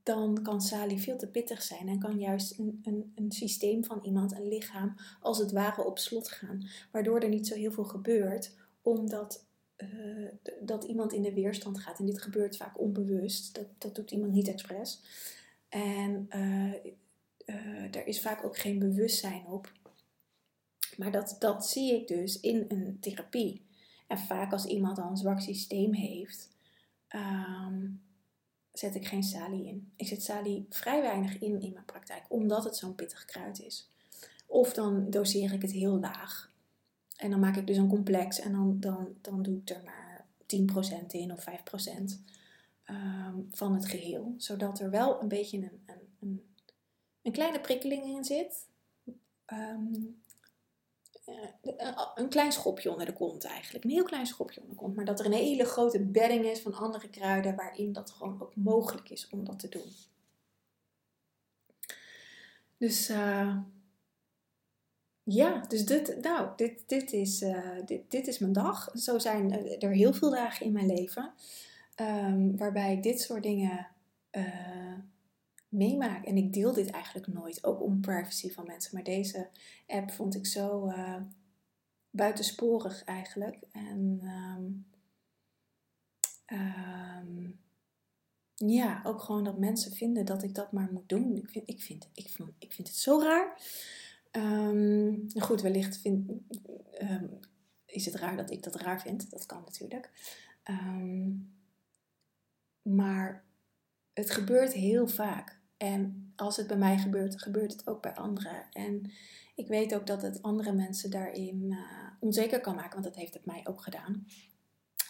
dan 0.04 0.42
kan 0.44 0.62
Sali 0.62 1.00
veel 1.00 1.18
te 1.18 1.28
pittig 1.28 1.62
zijn 1.62 1.88
en 1.88 2.00
kan 2.00 2.20
juist 2.20 2.60
een, 2.60 2.82
een, 2.84 3.12
een 3.16 3.32
systeem 3.32 3.84
van 3.84 4.00
iemand, 4.04 4.32
een 4.32 4.48
lichaam, 4.48 4.96
als 5.22 5.38
het 5.38 5.52
ware 5.52 5.84
op 5.84 6.00
slot 6.00 6.30
gaan. 6.30 6.68
Waardoor 6.92 7.20
er 7.20 7.30
niet 7.30 7.48
zo 7.48 7.56
heel 7.56 7.72
veel 7.72 7.84
gebeurt, 7.84 8.56
omdat 8.82 9.46
uh, 9.84 10.28
dat 10.62 10.84
iemand 10.84 11.13
in 11.13 11.22
de 11.22 11.34
weerstand 11.34 11.80
gaat. 11.80 12.00
En 12.00 12.06
dit 12.06 12.22
gebeurt 12.22 12.58
vaak 12.58 12.80
onbewust, 12.80 13.56
dat, 13.56 13.68
dat 13.78 13.96
doet 13.96 14.12
iemand 14.12 14.32
niet 14.32 14.48
expres. 14.48 15.02
En 15.70 16.28
uh, 16.36 16.74
uh, 17.46 17.96
er 17.96 18.08
is 18.08 18.22
vaak 18.22 18.46
ook 18.46 18.58
geen 18.58 18.80
bewustzijn 18.80 19.46
op. 19.46 19.72
Maar 20.98 21.12
dat, 21.12 21.36
dat 21.39 21.68
zie 21.68 21.94
ik 21.94 22.08
dus 22.08 22.39
in 22.39 22.65
een 22.68 22.98
therapie. 23.00 23.68
En 24.08 24.18
vaak 24.18 24.52
als 24.52 24.65
iemand 24.65 25.00
al 25.00 25.10
een 25.10 25.18
zwak 25.18 25.39
systeem 25.39 25.94
heeft, 25.94 26.50
um, 27.15 28.02
zet 28.72 28.96
ik 28.96 29.08
geen 29.08 29.24
salie 29.24 29.65
in. 29.65 29.92
Ik 29.96 30.08
zet 30.08 30.24
salie 30.24 30.65
vrij 30.70 31.02
weinig 31.02 31.39
in 31.39 31.62
in 31.62 31.74
mijn 31.74 31.86
praktijk, 31.86 32.26
omdat 32.28 32.63
het 32.63 32.76
zo'n 32.76 32.96
pittig 32.96 33.26
kruid 33.26 33.60
is. 33.60 33.89
Of 34.46 34.74
dan 34.74 35.10
doseer 35.10 35.54
ik 35.54 35.62
het 35.62 35.72
heel 35.72 36.00
laag. 36.00 36.52
En 37.20 37.30
dan 37.30 37.40
maak 37.40 37.56
ik 37.56 37.68
dus 37.68 37.78
een 37.78 37.90
complex 37.90 38.40
en 38.40 38.52
dan, 38.52 38.80
dan, 38.80 39.08
dan 39.22 39.42
doe 39.42 39.58
ik 39.58 39.70
er 39.70 39.82
maar 39.84 40.26
10% 41.04 41.06
in 41.08 41.32
of 41.32 41.46
5% 41.50 41.54
um, 41.54 42.26
ehm, 42.84 43.40
van 43.52 43.74
het 43.74 43.86
geheel. 43.86 44.34
Zodat 44.38 44.80
er 44.80 44.90
wel 44.90 45.22
een 45.22 45.28
beetje 45.28 45.58
een, 45.58 46.04
een, 46.20 46.54
een, 47.22 47.32
kleine 47.32 47.60
prikkeling 47.60 48.06
in 48.06 48.24
zit. 48.24 48.68
Um, 49.54 50.22
eh, 51.26 52.08
een 52.16 52.30
klein 52.30 52.52
schopje 52.52 52.92
onder 52.92 53.06
de 53.06 53.14
kont 53.14 53.44
eigenlijk. 53.44 53.84
Een 53.84 53.90
heel 53.90 54.04
klein 54.04 54.28
schopje 54.28 54.62
onder 54.62 54.76
de 54.76 54.82
kont. 54.82 54.96
Maar 54.96 55.06
dat 55.06 55.20
er 55.20 55.26
een 55.26 55.32
hele 55.32 55.66
grote 55.66 56.00
bedding 56.00 56.46
is 56.46 56.62
van 56.62 56.74
andere 56.74 57.10
kruiden 57.10 57.56
waarin 57.56 57.94
dat 57.94 58.12
gewoon 58.12 58.42
ook 58.42 58.56
mogelijk 58.56 59.10
is 59.10 59.30
om 59.30 59.46
dat 59.46 59.60
te 59.60 59.70
doen. 59.70 59.92
Dus 62.78 63.10
uh, 63.10 63.58
ja, 65.34 65.65
dus 65.68 65.86
dit, 65.86 66.18
nou, 66.22 66.50
dit, 66.56 66.84
dit, 66.88 67.13
is, 67.13 67.42
uh, 67.42 67.86
dit, 67.86 68.12
dit 68.12 68.28
is 68.28 68.39
mijn 68.39 68.54
dag. 68.54 68.89
Zo 68.94 69.20
zijn 69.20 69.52
er 69.80 69.92
heel 69.92 70.13
veel 70.13 70.30
dagen 70.30 70.65
in 70.65 70.72
mijn 70.72 70.88
leven 70.88 71.34
um, 71.96 72.58
waarbij 72.58 72.94
ik 72.94 73.04
dit 73.04 73.22
soort 73.22 73.44
dingen 73.44 73.88
uh, 74.32 74.94
meemaak. 75.70 76.26
En 76.26 76.38
ik 76.38 76.54
deel 76.54 76.74
dit 76.74 76.89
eigenlijk 76.89 77.28
nooit, 77.28 77.63
ook 77.63 77.82
om 77.82 78.02
privacy 78.02 78.52
van 78.52 78.65
mensen. 78.65 78.94
Maar 78.94 79.04
deze 79.04 79.50
app 79.88 80.12
vond 80.12 80.36
ik 80.36 80.46
zo, 80.46 80.92
buitensporig 82.12 83.04
eigenlijk. 83.04 83.60
En 83.72 84.20
ehm, 84.24 84.72
ehm, 86.46 87.50
ja, 88.56 89.02
ook 89.04 89.22
gewoon 89.22 89.44
dat 89.44 89.58
mensen 89.58 89.92
vinden 89.92 90.26
dat 90.26 90.44
ik 90.44 90.56
dat 90.56 90.72
maar 90.72 90.89
moet 90.92 91.10
doen. 91.10 91.36
Ik 91.36 91.50
vind, 91.50 91.70
ik 91.70 91.82
vind, 91.82 92.10
ik 92.13 92.30
vind, 92.30 92.50
ik 92.58 92.74
vind 92.74 92.88
het 92.88 92.98
zo 92.98 93.20
raar. 93.20 93.62
Um, 94.32 95.26
goed, 95.39 95.62
wellicht 95.62 95.98
vind, 95.98 96.32
is 97.86 98.06
het 98.06 98.15
raar 98.15 98.38
dat 98.38 98.52
ik 98.52 98.63
dat 98.63 98.76
raar 98.76 99.02
vind. 99.02 99.30
Dat 99.30 99.46
kan 99.46 99.62
natuurlijk. 99.65 100.10
maar 102.82 103.44
het 104.13 104.32
gebeurt 104.32 104.74
heel 104.74 105.08
vaak. 105.08 105.60
En 105.78 106.32
als 106.36 106.58
het 106.58 106.68
bij 106.68 106.78
mij 106.78 106.98
gebeurt, 106.98 107.42
gebeurt 107.42 107.72
het 107.72 107.88
ook 107.88 108.02
bij 108.02 108.13
anderen. 108.13 108.63
En 108.72 109.12
ik 109.56 109.68
weet 109.68 109.96
ook 109.96 110.08
dat 110.08 110.22
het 110.22 110.42
andere 110.42 110.74
mensen 110.74 111.12
daarin 111.12 111.63
uh, 111.63 111.78
onzeker 112.20 112.62
kan 112.62 112.76
maken, 112.76 112.92
want 112.92 113.04
dat 113.04 113.15
heeft 113.15 113.34
het 113.34 113.46
mij 113.46 113.62
ook 113.63 113.82
gedaan. 113.82 114.28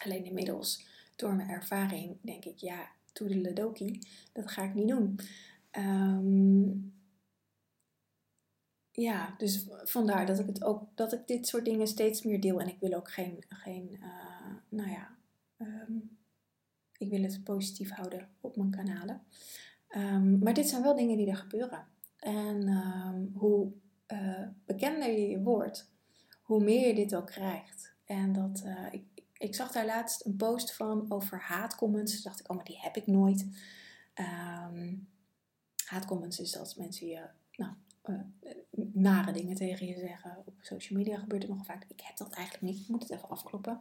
Alleen 0.04 0.24
inmiddels, 0.24 0.86
door 1.16 1.34
mijn 1.34 1.48
ervaring, 1.48 2.16
denk 2.22 2.44
ik, 2.44 2.58
ja, 2.58 2.88
toedeledoki, 3.12 4.00
dat 4.32 4.50
ga 4.50 4.62
ik 4.62 4.74
niet 4.74 4.88
doen. 4.88 5.18
Um, 5.78 6.99
ja, 8.92 9.34
dus 9.38 9.66
vandaar 9.84 10.26
dat 10.26 10.38
ik 10.38 10.46
het 10.46 10.64
ook, 10.64 10.82
dat 10.94 11.12
ik 11.12 11.26
dit 11.26 11.46
soort 11.46 11.64
dingen 11.64 11.86
steeds 11.86 12.22
meer 12.22 12.40
deel. 12.40 12.60
En 12.60 12.68
ik 12.68 12.80
wil 12.80 12.92
ook 12.92 13.10
geen, 13.10 13.44
geen 13.48 13.90
uh, 13.92 14.54
nou 14.68 14.90
ja, 14.90 15.16
um, 15.58 16.18
ik 16.98 17.10
wil 17.10 17.22
het 17.22 17.44
positief 17.44 17.90
houden 17.90 18.28
op 18.40 18.56
mijn 18.56 18.70
kanalen. 18.70 19.22
Um, 19.96 20.38
maar 20.38 20.54
dit 20.54 20.68
zijn 20.68 20.82
wel 20.82 20.96
dingen 20.96 21.16
die 21.16 21.30
er 21.30 21.36
gebeuren. 21.36 21.86
En 22.16 22.68
um, 22.68 23.30
hoe 23.34 23.72
uh, 24.08 24.46
bekender 24.64 25.10
je 25.10 25.28
je 25.28 25.42
wordt, 25.42 25.90
hoe 26.42 26.64
meer 26.64 26.86
je 26.86 26.94
dit 26.94 27.14
ook 27.14 27.26
krijgt. 27.26 27.92
En 28.04 28.32
dat, 28.32 28.62
uh, 28.64 28.86
ik, 28.90 29.04
ik 29.32 29.54
zag 29.54 29.72
daar 29.72 29.86
laatst 29.86 30.24
een 30.24 30.36
post 30.36 30.74
van 30.74 31.06
over 31.08 31.40
haatcomments. 31.40 32.12
Toen 32.12 32.22
dacht 32.22 32.40
ik, 32.40 32.50
oh, 32.50 32.56
maar 32.56 32.64
die 32.64 32.80
heb 32.80 32.96
ik 32.96 33.06
nooit. 33.06 33.46
Haatcomments 35.84 36.40
is 36.40 36.52
dat 36.52 36.76
mensen 36.76 37.06
je 37.06 37.22
nou, 37.56 37.72
uh, 38.04 38.20
nare 38.92 39.32
dingen 39.32 39.56
tegen 39.56 39.86
je 39.86 39.98
zeggen. 39.98 40.42
Op 40.44 40.54
social 40.60 40.98
media 40.98 41.18
gebeurt 41.18 41.42
het 41.42 41.50
nog 41.50 41.64
vaak. 41.64 41.84
Ik 41.88 42.00
heb 42.00 42.16
dat 42.16 42.32
eigenlijk 42.32 42.72
niet. 42.72 42.80
Ik 42.80 42.88
moet 42.88 43.02
het 43.02 43.10
even 43.10 43.28
afkloppen. 43.28 43.80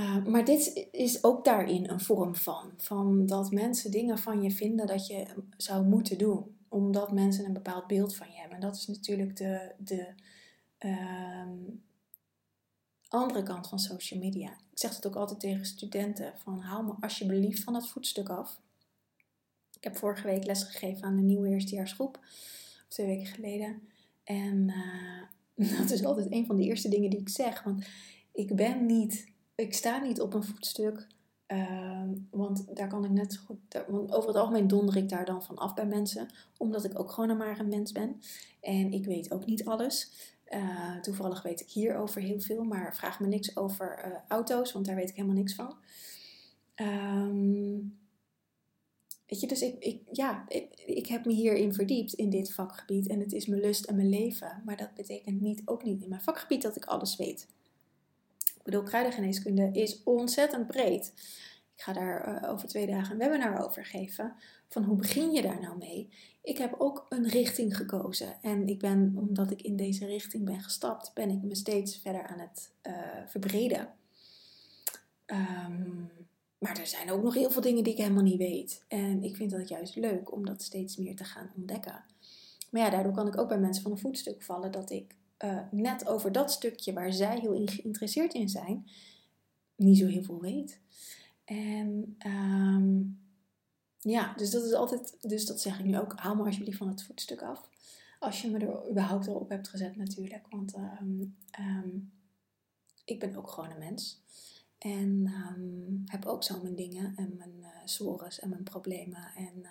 Uh, 0.00 0.24
maar 0.24 0.44
dit 0.44 0.88
is 0.92 1.24
ook 1.24 1.44
daarin 1.44 1.88
een 1.88 2.00
vorm 2.00 2.34
van. 2.34 2.72
Van 2.76 3.26
dat 3.26 3.50
mensen 3.50 3.90
dingen 3.90 4.18
van 4.18 4.42
je 4.42 4.50
vinden 4.50 4.86
dat 4.86 5.06
je 5.06 5.26
zou 5.56 5.84
moeten 5.84 6.18
doen. 6.18 6.56
Omdat 6.68 7.12
mensen 7.12 7.44
een 7.44 7.52
bepaald 7.52 7.86
beeld 7.86 8.16
van 8.16 8.30
je 8.30 8.36
hebben. 8.36 8.56
En 8.56 8.62
dat 8.62 8.76
is 8.76 8.86
natuurlijk 8.86 9.36
de, 9.36 9.72
de 9.78 10.06
uh, 10.78 11.46
andere 13.08 13.42
kant 13.42 13.68
van 13.68 13.78
social 13.78 14.20
media. 14.20 14.50
Ik 14.50 14.78
zeg 14.78 14.94
het 14.96 15.06
ook 15.06 15.16
altijd 15.16 15.40
tegen 15.40 15.66
studenten. 15.66 16.32
Van 16.38 16.60
haal 16.60 16.82
me 16.82 16.94
alsjeblieft 17.00 17.62
van 17.62 17.72
dat 17.72 17.88
voetstuk 17.88 18.28
af. 18.28 18.60
Ik 19.76 19.84
heb 19.84 19.96
vorige 19.96 20.26
week 20.26 20.44
les 20.44 20.62
gegeven 20.62 21.02
aan 21.02 21.16
de 21.16 21.22
nieuwe 21.22 21.48
eerstejaarsgroep. 21.48 22.18
Twee 22.92 23.06
weken 23.06 23.26
geleden. 23.26 23.82
En 24.24 24.72
uh, 25.56 25.78
dat 25.78 25.90
is 25.90 26.04
altijd 26.04 26.32
een 26.32 26.46
van 26.46 26.56
de 26.56 26.62
eerste 26.62 26.88
dingen 26.88 27.10
die 27.10 27.20
ik 27.20 27.28
zeg. 27.28 27.62
Want 27.62 27.86
ik 28.32 28.56
ben 28.56 28.86
niet 28.86 29.32
ik 29.54 29.74
sta 29.74 29.98
niet 29.98 30.20
op 30.20 30.34
een 30.34 30.44
voetstuk. 30.44 31.06
Ehm, 31.46 32.08
want 32.30 32.76
daar 32.76 32.88
kan 32.88 33.04
ik 33.04 33.10
net 33.10 33.36
goed. 33.36 33.58
want 33.88 34.12
over 34.12 34.28
het 34.28 34.38
algemeen 34.38 34.66
donder 34.66 34.96
ik 34.96 35.08
daar 35.08 35.24
dan 35.24 35.42
van 35.42 35.56
af 35.56 35.74
bij 35.74 35.86
mensen. 35.86 36.28
Omdat 36.56 36.84
ik 36.84 36.98
ook 36.98 37.10
gewoon 37.10 37.36
maar 37.36 37.60
een 37.60 37.68
mens 37.68 37.92
ben. 37.92 38.20
En 38.60 38.92
ik 38.92 39.04
weet 39.04 39.32
ook 39.32 39.46
niet 39.46 39.64
alles. 39.64 40.12
Uh, 40.48 41.00
toevallig 41.00 41.42
weet 41.42 41.60
ik 41.60 41.70
hierover 41.70 42.20
heel 42.20 42.40
veel. 42.40 42.64
Maar 42.64 42.96
vraag 42.96 43.20
me 43.20 43.26
niks 43.26 43.56
over 43.56 44.04
uh, 44.06 44.14
auto's. 44.28 44.72
Want 44.72 44.86
daar 44.86 44.96
weet 44.96 45.08
ik 45.08 45.16
helemaal 45.16 45.36
niks 45.36 45.54
van. 45.54 45.74
Um, 46.76 47.98
dus 49.40 49.62
ik, 49.62 50.00
ja, 50.12 50.44
ik, 50.86 51.06
heb 51.06 51.24
me 51.24 51.32
hierin 51.32 51.74
verdiept 51.74 52.12
in 52.12 52.30
dit 52.30 52.52
vakgebied. 52.52 53.08
En 53.08 53.20
het 53.20 53.32
is 53.32 53.46
mijn 53.46 53.60
lust 53.60 53.84
en 53.84 53.96
mijn 53.96 54.08
leven. 54.08 54.62
Maar 54.64 54.76
dat 54.76 54.94
betekent 54.94 55.40
niet, 55.40 55.62
ook 55.64 55.84
niet 55.84 56.02
in 56.02 56.08
mijn 56.08 56.20
vakgebied 56.20 56.62
dat 56.62 56.76
ik 56.76 56.84
alles 56.84 57.16
weet. 57.16 57.48
Ik 58.38 58.62
bedoel, 58.62 58.82
kruidengeneeskunde 58.82 59.70
is 59.72 60.02
ontzettend 60.04 60.66
breed. 60.66 61.12
Ik 61.74 61.82
ga 61.82 61.92
daar 61.92 62.42
uh, 62.42 62.50
over 62.50 62.68
twee 62.68 62.86
dagen 62.86 63.12
een 63.12 63.18
webinar 63.18 63.64
over 63.64 63.84
geven. 63.84 64.34
Van 64.68 64.84
hoe 64.84 64.96
begin 64.96 65.32
je 65.32 65.42
daar 65.42 65.60
nou 65.60 65.78
mee? 65.78 66.08
Ik 66.42 66.58
heb 66.58 66.74
ook 66.78 67.06
een 67.08 67.28
richting 67.28 67.76
gekozen. 67.76 68.42
En 68.42 68.68
ik 68.68 68.78
ben, 68.78 69.12
omdat 69.16 69.50
ik 69.50 69.62
in 69.62 69.76
deze 69.76 70.06
richting 70.06 70.44
ben 70.44 70.60
gestapt, 70.60 71.14
ben 71.14 71.30
ik 71.30 71.42
me 71.42 71.54
steeds 71.54 71.96
verder 71.96 72.26
aan 72.26 72.38
het 72.38 72.72
uh, 72.82 72.94
verbreden. 73.26 73.88
Um, 75.26 76.10
maar 76.62 76.78
er 76.78 76.86
zijn 76.86 77.10
ook 77.10 77.22
nog 77.22 77.34
heel 77.34 77.50
veel 77.50 77.62
dingen 77.62 77.84
die 77.84 77.92
ik 77.92 77.98
helemaal 77.98 78.22
niet 78.22 78.38
weet. 78.38 78.84
En 78.88 79.22
ik 79.22 79.36
vind 79.36 79.50
dat 79.50 79.68
juist 79.68 79.96
leuk 79.96 80.32
om 80.32 80.46
dat 80.46 80.62
steeds 80.62 80.96
meer 80.96 81.16
te 81.16 81.24
gaan 81.24 81.52
ontdekken. 81.56 82.04
Maar 82.70 82.82
ja, 82.82 82.90
daardoor 82.90 83.12
kan 83.12 83.26
ik 83.26 83.38
ook 83.38 83.48
bij 83.48 83.58
mensen 83.58 83.82
van 83.82 83.92
een 83.92 83.98
voetstuk 83.98 84.42
vallen 84.42 84.72
dat 84.72 84.90
ik 84.90 85.14
uh, 85.44 85.58
net 85.70 86.06
over 86.06 86.32
dat 86.32 86.52
stukje 86.52 86.92
waar 86.92 87.12
zij 87.12 87.38
heel 87.40 87.66
geïnteresseerd 87.66 88.34
in 88.34 88.48
zijn, 88.48 88.86
niet 89.76 89.98
zo 89.98 90.06
heel 90.06 90.22
veel 90.22 90.40
weet. 90.40 90.80
En 91.44 92.16
um, 92.26 93.20
ja, 93.98 94.34
dus 94.34 94.50
dat 94.50 94.64
is 94.64 94.72
altijd, 94.72 95.16
dus 95.20 95.46
dat 95.46 95.60
zeg 95.60 95.78
ik 95.78 95.84
nu 95.84 95.98
ook, 95.98 96.12
haal 96.16 96.34
me 96.34 96.44
alsjeblieft 96.44 96.78
van 96.78 96.88
het 96.88 97.02
voetstuk 97.02 97.42
af. 97.42 97.68
Als 98.18 98.42
je 98.42 98.50
me 98.50 98.58
er 98.58 98.90
überhaupt 98.90 99.28
al 99.28 99.34
op 99.34 99.48
hebt 99.48 99.68
gezet 99.68 99.96
natuurlijk, 99.96 100.46
want 100.50 100.76
um, 100.76 101.36
um, 101.60 102.12
ik 103.04 103.20
ben 103.20 103.36
ook 103.36 103.48
gewoon 103.48 103.70
een 103.70 103.78
mens. 103.78 104.20
En 104.82 105.26
heb 106.06 106.26
ook 106.26 106.44
zo 106.44 106.62
mijn 106.62 106.74
dingen 106.74 107.12
en 107.16 107.34
mijn 107.36 107.56
uh, 107.60 107.68
sores 107.84 108.40
en 108.40 108.48
mijn 108.48 108.62
problemen 108.62 109.32
en 109.34 109.66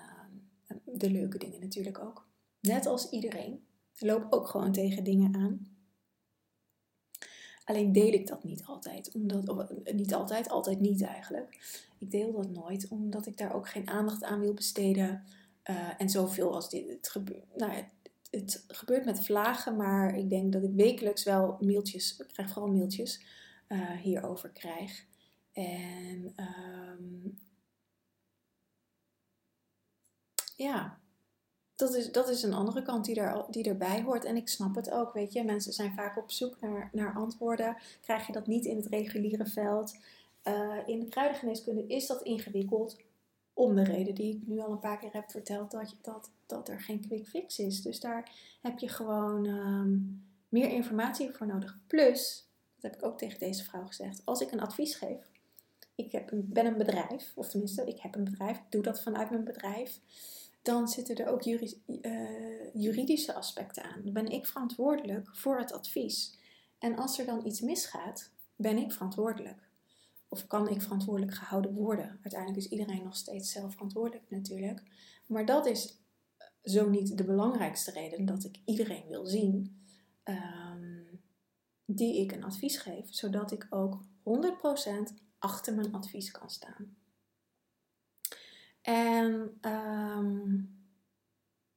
de 0.86 1.12
leuke 1.12 1.38
dingen 1.38 1.60
natuurlijk 1.60 2.00
ook. 2.00 2.28
Net 2.60 2.86
als 2.86 3.10
iedereen. 3.10 3.64
Loop 3.98 4.28
ook 4.30 4.48
gewoon 4.48 4.72
tegen 4.72 5.04
dingen 5.04 5.36
aan. 5.36 5.72
Alleen 7.64 7.92
deel 7.92 8.14
ik 8.14 8.28
dat 8.28 8.44
niet 8.44 8.66
altijd. 8.66 9.12
Omdat, 9.14 9.70
eh, 9.84 9.94
niet 9.94 10.14
altijd, 10.14 10.50
altijd 10.50 10.80
niet 10.80 11.04
eigenlijk. 11.04 11.80
Ik 11.98 12.12
deel 12.12 12.32
dat 12.32 12.50
nooit, 12.50 12.88
omdat 12.88 13.26
ik 13.26 13.38
daar 13.38 13.54
ook 13.54 13.70
geen 13.70 13.90
aandacht 13.90 14.24
aan 14.24 14.40
wil 14.40 14.54
besteden. 14.54 15.24
Uh, 15.70 16.02
en 16.02 16.10
zoveel 16.10 16.54
als 16.54 16.70
dit. 16.70 16.90
Het, 16.90 17.10
gebeurt, 17.10 17.56
nou, 17.56 17.72
het, 17.72 17.94
het, 18.30 18.64
gebeurt 18.68 19.06
met 19.06 19.26
vlagen, 19.26 19.76
maar 19.76 20.18
ik 20.18 20.30
denk 20.30 20.54
dat 20.54 20.64
ik 20.64 20.74
wekelijks 20.74 21.24
wel 21.24 21.58
mailtjes, 21.60 22.20
ik 22.20 22.28
krijg 22.28 22.50
vooral 22.50 22.72
mailtjes, 22.72 23.22
uh, 23.72 23.92
hierover 23.92 24.50
krijg. 24.50 25.06
En 25.52 26.34
um, 26.38 27.38
ja, 30.56 31.00
dat 31.76 31.96
is, 31.96 32.12
dat 32.12 32.30
is 32.30 32.44
een 32.44 32.54
andere 32.54 32.82
kant 32.82 33.06
die, 33.06 33.16
er, 33.16 33.46
die 33.50 33.64
erbij 33.64 34.02
hoort. 34.02 34.26
En 34.26 34.36
ik 34.36 34.48
snap 34.48 34.76
het 34.76 34.92
ook, 34.92 35.14
weet 35.14 35.34
je. 35.34 35.44
Mensen 35.44 35.74
zijn 35.74 35.94
vaak 35.94 36.18
op 36.18 36.32
zoek 36.32 36.62
naar, 36.62 36.90
naar 36.92 37.14
antwoorden. 37.14 37.78
Krijg 38.02 38.28
je 38.28 38.34
dat 38.34 38.48
niet 38.48 38.66
in 38.66 38.76
het 38.76 38.86
reguliere 38.86 39.46
veld? 39.46 39.98
Uh, 40.44 40.78
in 40.86 41.00
de 41.00 41.08
kruidengeneeskunde 41.08 41.88
is 41.88 42.08
dat 42.08 42.22
ingewikkeld. 42.22 42.98
Om 43.54 43.76
de 43.76 43.84
reden 43.84 44.16
die 44.16 44.36
ik 44.36 44.48
nu 44.48 44.60
al 44.60 44.72
een 44.72 44.80
paar 44.80 44.98
keer 44.98 45.14
heb 45.14 45.32
verteld. 45.32 45.72
Dat, 45.72 45.96
dat, 46.02 46.32
dat 46.46 46.70
er 46.70 46.82
geen 46.82 47.08
quick 47.08 47.28
fix 47.28 47.60
is. 47.60 47.82
Dus 47.82 48.00
daar 48.00 48.32
heb 48.62 48.80
je 48.80 48.88
gewoon 48.88 49.46
um, 49.46 50.26
meer 50.50 50.70
informatie 50.70 51.32
voor 51.32 51.48
nodig. 51.48 51.78
Plus, 51.88 52.51
dat 52.82 52.92
heb 52.92 52.96
ik 52.96 53.08
ook 53.08 53.18
tegen 53.18 53.40
deze 53.40 53.64
vrouw 53.64 53.86
gezegd. 53.86 54.22
Als 54.26 54.42
ik 54.42 54.52
een 54.52 54.62
advies 54.62 54.96
geef. 54.96 55.30
Ik 55.96 56.12
heb 56.12 56.32
een, 56.32 56.46
ben 56.50 56.66
een 56.66 56.78
bedrijf. 56.78 57.32
Of 57.36 57.50
tenminste, 57.50 57.86
ik 57.86 58.00
heb 58.00 58.16
een 58.16 58.24
bedrijf. 58.24 58.58
Ik 58.58 58.72
doe 58.72 58.82
dat 58.82 59.02
vanuit 59.02 59.30
mijn 59.30 59.44
bedrijf 59.44 60.00
dan 60.62 60.88
zitten 60.88 61.16
er 61.16 61.28
ook 61.28 61.46
uh, 61.46 62.74
juridische 62.74 63.34
aspecten 63.34 63.84
aan. 63.84 64.02
Dan 64.04 64.14
ben 64.14 64.28
ik 64.28 64.46
verantwoordelijk 64.46 65.36
voor 65.36 65.60
het 65.60 65.72
advies. 65.72 66.38
En 66.80 66.96
als 66.96 67.20
er 67.20 67.26
dan 67.26 67.46
iets 67.46 67.62
misgaat, 67.62 68.32
ben 68.56 68.78
ik 68.78 68.92
verantwoordelijk. 68.92 69.70
Of 70.28 70.48
kan 70.48 70.70
ik 70.70 70.82
verantwoordelijk 70.82 71.34
gehouden 71.34 71.74
worden? 71.74 72.20
Uiteindelijk 72.22 72.64
is 72.66 72.72
iedereen 72.72 73.04
nog 73.04 73.16
steeds 73.16 73.52
zelf 73.52 73.72
verantwoordelijk 73.72 74.30
natuurlijk. 74.30 74.84
Maar 75.28 75.46
dat 75.46 75.66
is 75.66 76.00
zo 76.64 76.90
niet 76.90 77.18
de 77.18 77.24
belangrijkste 77.24 77.92
reden 77.92 78.26
dat 78.26 78.44
ik 78.44 78.60
iedereen 78.66 79.08
wil 79.08 79.26
zien 79.26 79.82
um, 80.24 81.11
die 81.96 82.22
ik 82.22 82.32
een 82.32 82.44
advies 82.44 82.78
geef, 82.78 83.14
zodat 83.14 83.52
ik 83.52 83.68
ook 83.70 84.02
100% 85.12 85.14
achter 85.40 85.76
mijn 85.76 85.94
advies 85.94 86.32
kan 86.32 86.50
staan. 86.50 86.96
En 88.82 89.60
um, 89.62 90.80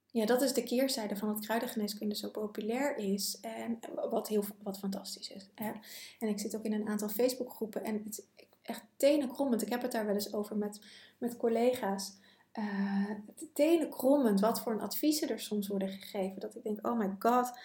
ja, 0.07 0.27
dat 0.27 0.43
is 0.43 0.53
de 0.53 0.63
keerzijde 0.63 1.17
van 1.17 1.29
dat 1.29 1.45
kruidengeneeskunde 1.45 2.15
zo 2.15 2.29
populair 2.29 2.97
is. 2.97 3.39
En 3.41 3.79
wat 4.11 4.29
heel 4.29 4.45
wat 4.63 4.79
fantastisch 4.79 5.29
is. 5.29 5.51
Hè? 5.55 5.73
En 6.19 6.29
ik 6.29 6.39
zit 6.39 6.57
ook 6.57 6.65
in 6.65 6.73
een 6.73 6.89
aantal 6.89 7.09
Facebookgroepen. 7.09 7.85
En 7.85 8.03
het 8.05 8.27
echt 8.63 8.85
tenenkrommend. 8.97 9.63
Ik 9.63 9.69
heb 9.69 9.83
het 9.83 9.93
daar 9.93 10.07
wel 10.07 10.15
eens 10.15 10.33
over 10.33 10.57
met, 10.57 10.81
met 11.19 11.37
collega's. 11.37 12.13
Uh, 12.59 13.11
tenenkrommend 13.53 14.41
wat 14.41 14.61
voor 14.61 14.81
adviezen 14.81 15.29
er 15.29 15.41
soms 15.41 15.69
worden 15.69 15.89
gegeven. 15.89 16.41
Dat 16.41 16.55
ik 16.55 16.63
denk, 16.63 16.87
oh 16.87 16.99
my 16.99 17.17
god. 17.19 17.59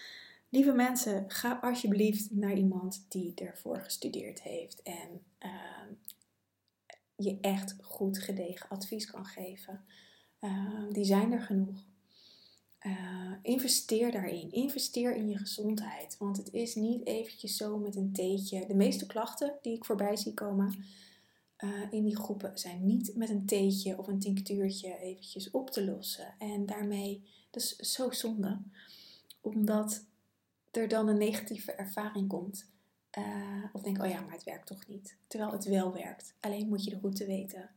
Lieve 0.50 0.72
mensen, 0.72 1.26
ga 1.28 1.60
alsjeblieft 1.62 2.32
naar 2.32 2.58
iemand 2.58 3.06
die 3.10 3.34
ervoor 3.36 3.82
gestudeerd 3.82 4.42
heeft 4.42 4.82
en 4.82 5.22
ehm, 5.38 5.94
je 7.16 7.38
echt 7.42 7.76
goed 7.82 8.20
gedegen 8.20 8.70
advies 8.70 9.06
kan 9.06 9.26
geven. 9.26 9.84
Ehm, 10.40 10.92
die 10.92 11.06
zijn 11.06 11.32
er 11.32 11.42
genoeg. 11.42 11.88
Uh, 12.86 13.34
investeer 13.42 14.12
daarin. 14.12 14.52
Investeer 14.52 15.16
in 15.16 15.30
je 15.30 15.38
gezondheid. 15.38 16.18
Want 16.18 16.38
het 16.38 16.54
is 16.54 16.76
niet 16.76 17.06
eventjes 17.06 17.58
zo 17.58 17.78
met 17.78 17.96
een 17.96 18.12
theetje. 18.12 18.66
De 18.68 18.76
meeste 18.76 19.06
klachten 19.06 19.58
die 19.62 19.76
ik 19.76 19.86
voorbij 19.86 20.16
zie 20.16 20.34
komen 20.34 20.86
uh, 21.64 21.92
in 21.92 22.04
die 22.04 22.16
groepen 22.16 22.58
zijn 22.58 22.86
niet 22.86 23.16
met 23.16 23.30
een 23.30 23.46
theetje 23.46 23.98
of 23.98 24.08
een 24.08 24.20
tinctuurtje 24.20 24.98
eventjes 25.00 25.52
op 25.52 25.70
te 25.70 25.86
lossen. 25.86 26.36
En 26.38 26.66
daarmee, 26.66 27.24
dat 27.50 27.64
is 27.64 27.76
zo 27.76 28.12
zonde. 28.12 28.62
Omdat 29.42 30.06
er 30.72 30.88
dan 30.88 31.08
een 31.08 31.18
negatieve 31.18 31.72
ervaring 31.72 32.28
komt. 32.28 32.72
Uh, 33.18 33.66
of 33.74 33.82
denk, 33.82 34.02
oh 34.04 34.10
ja, 34.10 34.22
maar 34.22 34.34
het 34.34 34.44
werkt 34.44 34.68
toch 34.68 34.88
niet. 34.88 35.18
Terwijl 35.28 35.52
het 35.52 35.66
wel 35.66 35.94
werkt. 35.94 36.36
Alleen 36.40 36.68
moet 36.68 36.84
je 36.84 36.90
de 36.90 37.00
route 37.00 37.26
weten. 37.26 37.70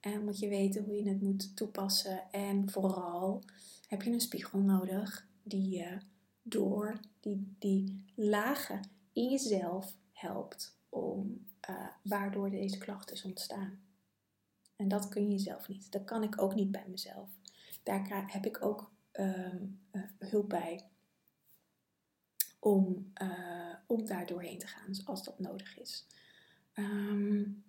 En 0.00 0.24
moet 0.24 0.38
je 0.38 0.48
weten 0.48 0.84
hoe 0.84 0.94
je 0.94 1.08
het 1.08 1.22
moet 1.22 1.56
toepassen. 1.56 2.30
En 2.30 2.70
vooral 2.70 3.42
heb 3.88 4.02
je 4.02 4.10
een 4.10 4.20
spiegel 4.20 4.58
nodig 4.58 5.28
die 5.42 5.68
je 5.68 5.98
door 6.42 7.00
die, 7.20 7.54
die 7.58 8.04
lagen 8.14 8.88
in 9.12 9.30
jezelf 9.30 9.96
helpt 10.12 10.78
om 10.88 11.46
uh, 11.70 11.86
waardoor 12.02 12.50
deze 12.50 12.78
klachten 12.78 13.24
ontstaan. 13.24 13.80
En 14.76 14.88
dat 14.88 15.08
kun 15.08 15.30
je 15.30 15.38
zelf 15.38 15.68
niet. 15.68 15.92
Dat 15.92 16.04
kan 16.04 16.22
ik 16.22 16.42
ook 16.42 16.54
niet 16.54 16.70
bij 16.70 16.84
mezelf. 16.88 17.30
Daar 17.82 18.32
heb 18.32 18.46
ik 18.46 18.64
ook 18.64 18.92
um, 19.12 19.80
uh, 19.92 20.02
hulp 20.18 20.48
bij 20.48 20.88
om, 22.58 23.12
uh, 23.22 23.74
om 23.86 24.06
daar 24.06 24.26
doorheen 24.26 24.58
te 24.58 24.66
gaan 24.66 25.04
als 25.04 25.24
dat 25.24 25.38
nodig 25.38 25.78
is. 25.78 26.06
Um, 26.74 27.64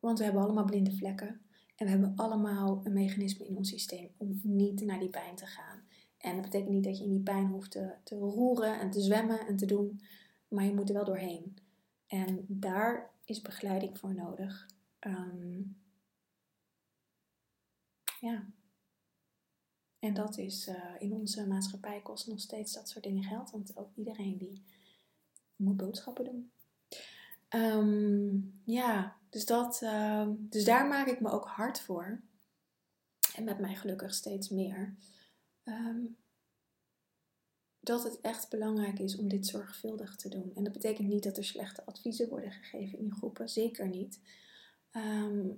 want 0.00 0.18
we 0.18 0.24
hebben 0.24 0.42
allemaal 0.42 0.64
blinde 0.64 0.92
vlekken. 0.92 1.40
En 1.76 1.84
we 1.84 1.90
hebben 1.90 2.12
allemaal 2.16 2.80
een 2.84 2.92
mechanisme 2.92 3.46
in 3.46 3.56
ons 3.56 3.68
systeem 3.68 4.10
om 4.16 4.40
niet 4.42 4.80
naar 4.80 4.98
die 4.98 5.08
pijn 5.08 5.34
te 5.34 5.46
gaan. 5.46 5.84
En 6.18 6.32
dat 6.32 6.42
betekent 6.42 6.70
niet 6.70 6.84
dat 6.84 6.98
je 6.98 7.04
in 7.04 7.10
die 7.10 7.22
pijn 7.22 7.46
hoeft 7.46 7.70
te, 7.70 8.16
roeren 8.18 8.80
en 8.80 8.90
te 8.90 9.00
zwemmen 9.00 9.46
en 9.46 9.56
te 9.56 9.66
doen. 9.66 10.00
Maar 10.48 10.64
je 10.64 10.74
moet 10.74 10.88
er 10.88 10.94
wel 10.94 11.04
doorheen. 11.04 11.56
En 12.06 12.44
daar 12.48 13.10
is 13.24 13.42
begeleiding 13.42 13.98
voor 13.98 14.14
nodig. 14.14 14.66
Um, 15.00 15.76
ja. 18.20 18.46
En 20.06 20.14
dat 20.14 20.38
is 20.38 20.68
uh, 20.68 20.74
in 20.98 21.12
onze 21.12 21.46
maatschappij 21.46 22.00
kost 22.00 22.26
nog 22.26 22.40
steeds 22.40 22.72
dat 22.72 22.88
soort 22.88 23.04
dingen 23.04 23.22
geld. 23.22 23.50
Want 23.50 23.76
ook 23.76 23.90
iedereen 23.94 24.36
die 24.36 24.62
moet 25.56 25.76
boodschappen 25.76 26.24
doen. 26.24 26.50
Um, 27.50 28.60
ja, 28.64 29.16
dus, 29.30 29.46
dat, 29.46 29.80
uh, 29.82 30.28
dus 30.36 30.64
daar 30.64 30.86
maak 30.86 31.06
ik 31.06 31.20
me 31.20 31.30
ook 31.30 31.46
hard 31.46 31.80
voor. 31.80 32.20
En 33.34 33.44
met 33.44 33.58
mij 33.58 33.74
gelukkig 33.74 34.14
steeds 34.14 34.48
meer. 34.48 34.96
Um, 35.64 36.16
dat 37.80 38.02
het 38.02 38.20
echt 38.20 38.50
belangrijk 38.50 38.98
is 38.98 39.16
om 39.16 39.28
dit 39.28 39.46
zorgvuldig 39.46 40.16
te 40.16 40.28
doen. 40.28 40.52
En 40.54 40.64
dat 40.64 40.72
betekent 40.72 41.08
niet 41.08 41.22
dat 41.22 41.36
er 41.36 41.44
slechte 41.44 41.86
adviezen 41.86 42.28
worden 42.28 42.52
gegeven 42.52 42.98
in 42.98 43.12
groepen, 43.12 43.48
zeker 43.48 43.88
niet. 43.88 44.20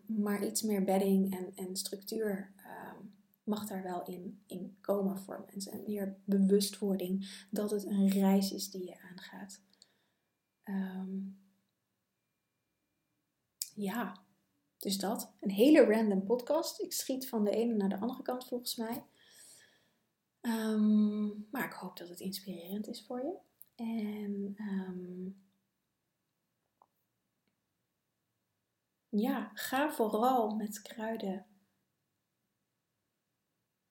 Maar 0.07 0.47
iets 0.47 0.63
meer 0.63 0.85
bedding 0.85 1.37
en, 1.37 1.67
en 1.67 1.77
structuur 1.77 2.53
mag 3.49 3.67
daar 3.67 3.83
wel 3.83 4.03
in, 4.03 4.43
in 4.47 4.77
komen 4.81 5.19
voor 5.19 5.45
mensen. 5.51 5.73
En 5.73 5.83
meer 5.87 6.17
bewustwording 6.25 7.47
dat 7.51 7.71
het 7.71 7.85
een 7.85 8.09
reis 8.09 8.53
is 8.53 8.71
die 8.71 8.85
je 8.85 9.01
aangaat. 9.01 9.61
Um, 10.65 11.39
ja, 13.75 14.21
dus 14.79 14.99
dat. 14.99 15.33
Een 15.41 15.51
hele 15.51 15.85
random 15.85 16.25
podcast. 16.25 16.81
Ik 16.81 16.93
schiet 16.93 17.29
van 17.29 17.45
de 17.45 17.51
ene 17.51 17.75
naar 17.75 17.89
de 17.89 17.99
andere 17.99 18.23
kant 18.23 18.47
volgens 18.47 18.77
mij. 18.77 19.05
Um, 20.41 21.47
maar 21.51 21.65
ik 21.65 21.73
hoop 21.73 21.97
dat 21.97 22.09
het 22.09 22.21
inspirerend 22.21 22.89
is 22.89 23.05
voor 23.07 23.23
je. 23.23 23.37
En 23.75 24.55
um, 24.59 25.43
ja, 29.09 29.51
ga 29.55 29.91
vooral 29.91 30.57
met 30.57 30.83
kruiden 30.83 31.47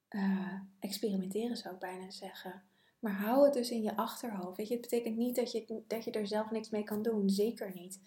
uh, 0.09 0.53
experimenteren, 0.79 1.57
zou 1.57 1.73
ik 1.73 1.79
bijna 1.79 2.11
zeggen. 2.11 2.63
Maar 2.99 3.13
hou 3.13 3.45
het 3.45 3.53
dus 3.53 3.71
in 3.71 3.81
je 3.81 3.95
achterhoofd. 3.95 4.57
Weet 4.57 4.67
je, 4.67 4.73
het 4.73 4.81
betekent 4.81 5.17
niet 5.17 5.35
dat 5.35 5.51
je, 5.51 5.83
dat 5.87 6.03
je 6.03 6.11
er 6.11 6.27
zelf 6.27 6.51
niks 6.51 6.69
mee 6.69 6.83
kan 6.83 7.01
doen. 7.01 7.29
Zeker 7.29 7.73
niet. 7.73 7.99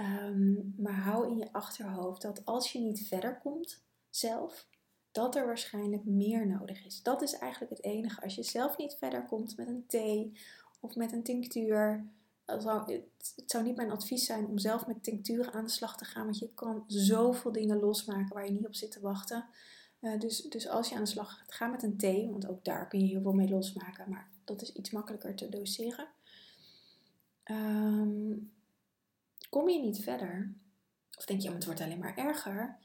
Um, 0.00 0.74
maar 0.76 1.00
hou 1.00 1.30
in 1.30 1.36
je 1.36 1.52
achterhoofd 1.52 2.22
dat 2.22 2.44
als 2.44 2.72
je 2.72 2.78
niet 2.78 3.06
verder 3.08 3.38
komt 3.38 3.84
zelf, 4.10 4.66
dat 5.10 5.36
er 5.36 5.46
waarschijnlijk 5.46 6.04
meer 6.04 6.46
nodig 6.46 6.84
is. 6.84 7.02
Dat 7.02 7.22
is 7.22 7.32
eigenlijk 7.38 7.72
het 7.72 7.84
enige. 7.84 8.22
Als 8.22 8.34
je 8.34 8.42
zelf 8.42 8.76
niet 8.76 8.96
verder 8.98 9.24
komt 9.24 9.56
met 9.56 9.68
een 9.68 9.84
thee 9.86 10.32
of 10.80 10.94
met 10.94 11.12
een 11.12 11.22
tinctuur. 11.22 12.06
Zou, 12.46 12.92
het, 12.92 13.32
het 13.36 13.50
zou 13.50 13.64
niet 13.64 13.76
mijn 13.76 13.90
advies 13.90 14.26
zijn 14.26 14.46
om 14.46 14.58
zelf 14.58 14.86
met 14.86 15.04
tincturen 15.04 15.52
aan 15.52 15.64
de 15.64 15.70
slag 15.70 15.96
te 15.96 16.04
gaan. 16.04 16.24
Want 16.24 16.38
je 16.38 16.54
kan 16.54 16.84
zoveel 16.86 17.52
dingen 17.52 17.80
losmaken 17.80 18.34
waar 18.34 18.44
je 18.44 18.52
niet 18.52 18.66
op 18.66 18.74
zit 18.74 18.90
te 18.90 19.00
wachten. 19.00 19.46
Uh, 20.02 20.20
dus, 20.20 20.42
dus 20.42 20.68
als 20.68 20.88
je 20.88 20.94
aan 20.94 21.04
de 21.04 21.08
slag 21.08 21.38
gaat, 21.38 21.54
ga 21.54 21.66
met 21.66 21.82
een 21.82 21.96
thee. 21.96 22.30
Want 22.30 22.48
ook 22.48 22.64
daar 22.64 22.88
kun 22.88 23.00
je 23.00 23.06
heel 23.06 23.22
veel 23.22 23.32
mee 23.32 23.48
losmaken. 23.48 24.10
Maar 24.10 24.28
dat 24.44 24.62
is 24.62 24.72
iets 24.72 24.90
makkelijker 24.90 25.34
te 25.34 25.48
doseren. 25.48 26.08
Um, 27.44 28.52
kom 29.50 29.68
je 29.68 29.80
niet 29.80 30.02
verder. 30.02 30.54
Of 31.18 31.24
denk 31.24 31.40
je, 31.40 31.48
oh, 31.48 31.54
het 31.54 31.64
wordt 31.64 31.80
alleen 31.80 31.98
maar 31.98 32.16
erger 32.16 32.78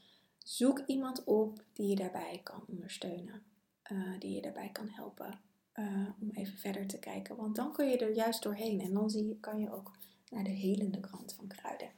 Zoek 0.48 0.82
iemand 0.86 1.24
op 1.24 1.62
die 1.72 1.86
je 1.86 1.96
daarbij 1.96 2.40
kan 2.42 2.64
ondersteunen, 2.68 3.42
uh, 3.92 4.18
die 4.18 4.34
je 4.34 4.42
daarbij 4.42 4.68
kan 4.72 4.88
helpen 4.88 5.40
uh, 5.74 6.08
om 6.20 6.30
even 6.30 6.58
verder 6.58 6.86
te 6.86 6.98
kijken. 6.98 7.36
Want 7.36 7.56
dan 7.56 7.72
kun 7.72 7.88
je 7.88 7.98
er 7.98 8.14
juist 8.14 8.42
doorheen 8.42 8.80
en 8.80 8.92
dan 8.92 9.10
zie 9.10 9.38
kan 9.40 9.60
je 9.60 9.72
ook 9.72 9.96
naar 10.30 10.44
de 10.44 10.50
helende 10.50 11.00
kant 11.00 11.34
van 11.34 11.46
kruiden. 11.46 11.90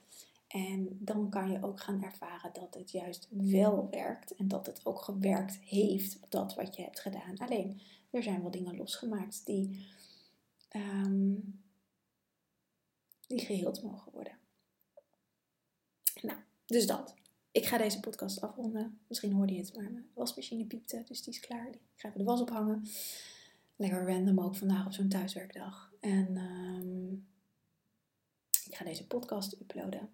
En 0.50 0.98
dan 1.00 1.30
kan 1.30 1.50
je 1.50 1.62
ook 1.62 1.80
gaan 1.80 2.02
ervaren 2.02 2.52
dat 2.52 2.74
het 2.74 2.90
juist 2.90 3.28
wel 3.30 3.88
werkt 3.90 4.34
en 4.34 4.48
dat 4.48 4.66
het 4.66 4.86
ook 4.86 5.00
gewerkt 5.00 5.56
heeft, 5.56 6.18
dat 6.28 6.54
wat 6.54 6.76
je 6.76 6.82
hebt 6.82 7.00
gedaan. 7.00 7.38
Alleen, 7.38 7.80
er 8.10 8.22
zijn 8.22 8.40
wel 8.40 8.50
dingen 8.50 8.76
losgemaakt 8.76 9.46
die, 9.46 9.86
um, 10.76 11.60
die 13.26 13.40
geheeld 13.40 13.82
mogen 13.82 14.12
worden. 14.12 14.38
Nou, 16.22 16.38
dus 16.66 16.86
dat. 16.86 17.14
Ik 17.50 17.66
ga 17.66 17.78
deze 17.78 18.00
podcast 18.00 18.40
afronden. 18.40 19.00
Misschien 19.06 19.32
hoorde 19.32 19.52
je 19.52 19.60
het, 19.60 19.76
maar 19.76 19.90
mijn 19.90 20.10
wasmachine 20.14 20.64
piepte, 20.64 21.02
dus 21.06 21.22
die 21.22 21.34
is 21.34 21.40
klaar. 21.40 21.68
Ik 21.68 21.80
ga 21.96 22.08
even 22.08 22.18
de 22.18 22.24
was 22.24 22.40
ophangen. 22.40 22.86
Lekker 23.76 24.06
random 24.06 24.40
ook 24.40 24.56
vandaag 24.56 24.86
op 24.86 24.92
zo'n 24.92 25.08
thuiswerkdag. 25.08 25.92
En 26.00 26.36
um, 26.36 27.26
ik 28.64 28.74
ga 28.74 28.84
deze 28.84 29.06
podcast 29.06 29.60
uploaden. 29.60 30.08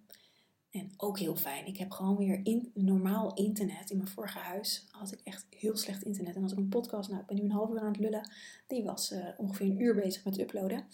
En 0.76 0.92
ook 0.96 1.18
heel 1.18 1.36
fijn. 1.36 1.66
Ik 1.66 1.76
heb 1.76 1.90
gewoon 1.90 2.16
weer 2.16 2.40
in, 2.42 2.70
normaal 2.74 3.34
internet. 3.34 3.90
In 3.90 3.96
mijn 3.96 4.08
vorige 4.08 4.38
huis 4.38 4.86
had 4.90 5.12
ik 5.12 5.20
echt 5.24 5.46
heel 5.50 5.76
slecht 5.76 6.02
internet. 6.02 6.36
En 6.36 6.42
als 6.42 6.52
ik 6.52 6.58
een 6.58 6.68
podcast, 6.68 7.08
nou 7.08 7.20
ik 7.20 7.26
ben 7.26 7.36
nu 7.36 7.42
een 7.42 7.50
half 7.50 7.70
uur 7.70 7.80
aan 7.80 7.86
het 7.86 7.98
lullen. 7.98 8.30
Die 8.66 8.82
was 8.82 9.12
uh, 9.12 9.28
ongeveer 9.36 9.66
een 9.66 9.80
uur 9.80 9.94
bezig 9.94 10.24
met 10.24 10.38
uploaden. 10.38 10.86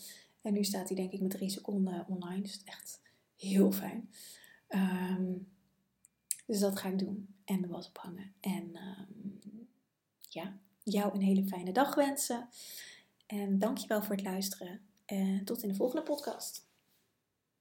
En 0.43 0.53
nu 0.53 0.65
staat 0.65 0.89
hij 0.89 0.97
denk 0.97 1.13
ik 1.13 1.21
met 1.21 1.31
drie 1.31 1.51
seconden 1.51 2.07
online. 2.09 2.43
Dus 2.43 2.63
echt 2.65 3.01
heel 3.37 3.73
fijn. 3.73 4.11
Um, 4.69 5.49
dus 6.47 6.59
dat 6.59 6.79
ga 6.79 6.89
ik 6.89 6.99
doen. 6.99 7.35
En 7.45 7.61
de 7.61 7.69
was 7.69 7.89
ophangen. 7.89 8.33
En 8.41 8.77
um, 8.77 9.69
ja, 10.21 10.59
jou 10.83 11.15
een 11.15 11.23
hele 11.23 11.45
fijne 11.45 11.73
dag 11.73 11.95
wensen. 11.95 12.49
En 13.27 13.59
dankjewel 13.59 14.03
voor 14.03 14.15
het 14.15 14.25
luisteren. 14.25 14.81
En 15.05 15.45
tot 15.45 15.63
in 15.63 15.69
de 15.69 15.75
volgende 15.75 16.03
podcast. 16.03 16.71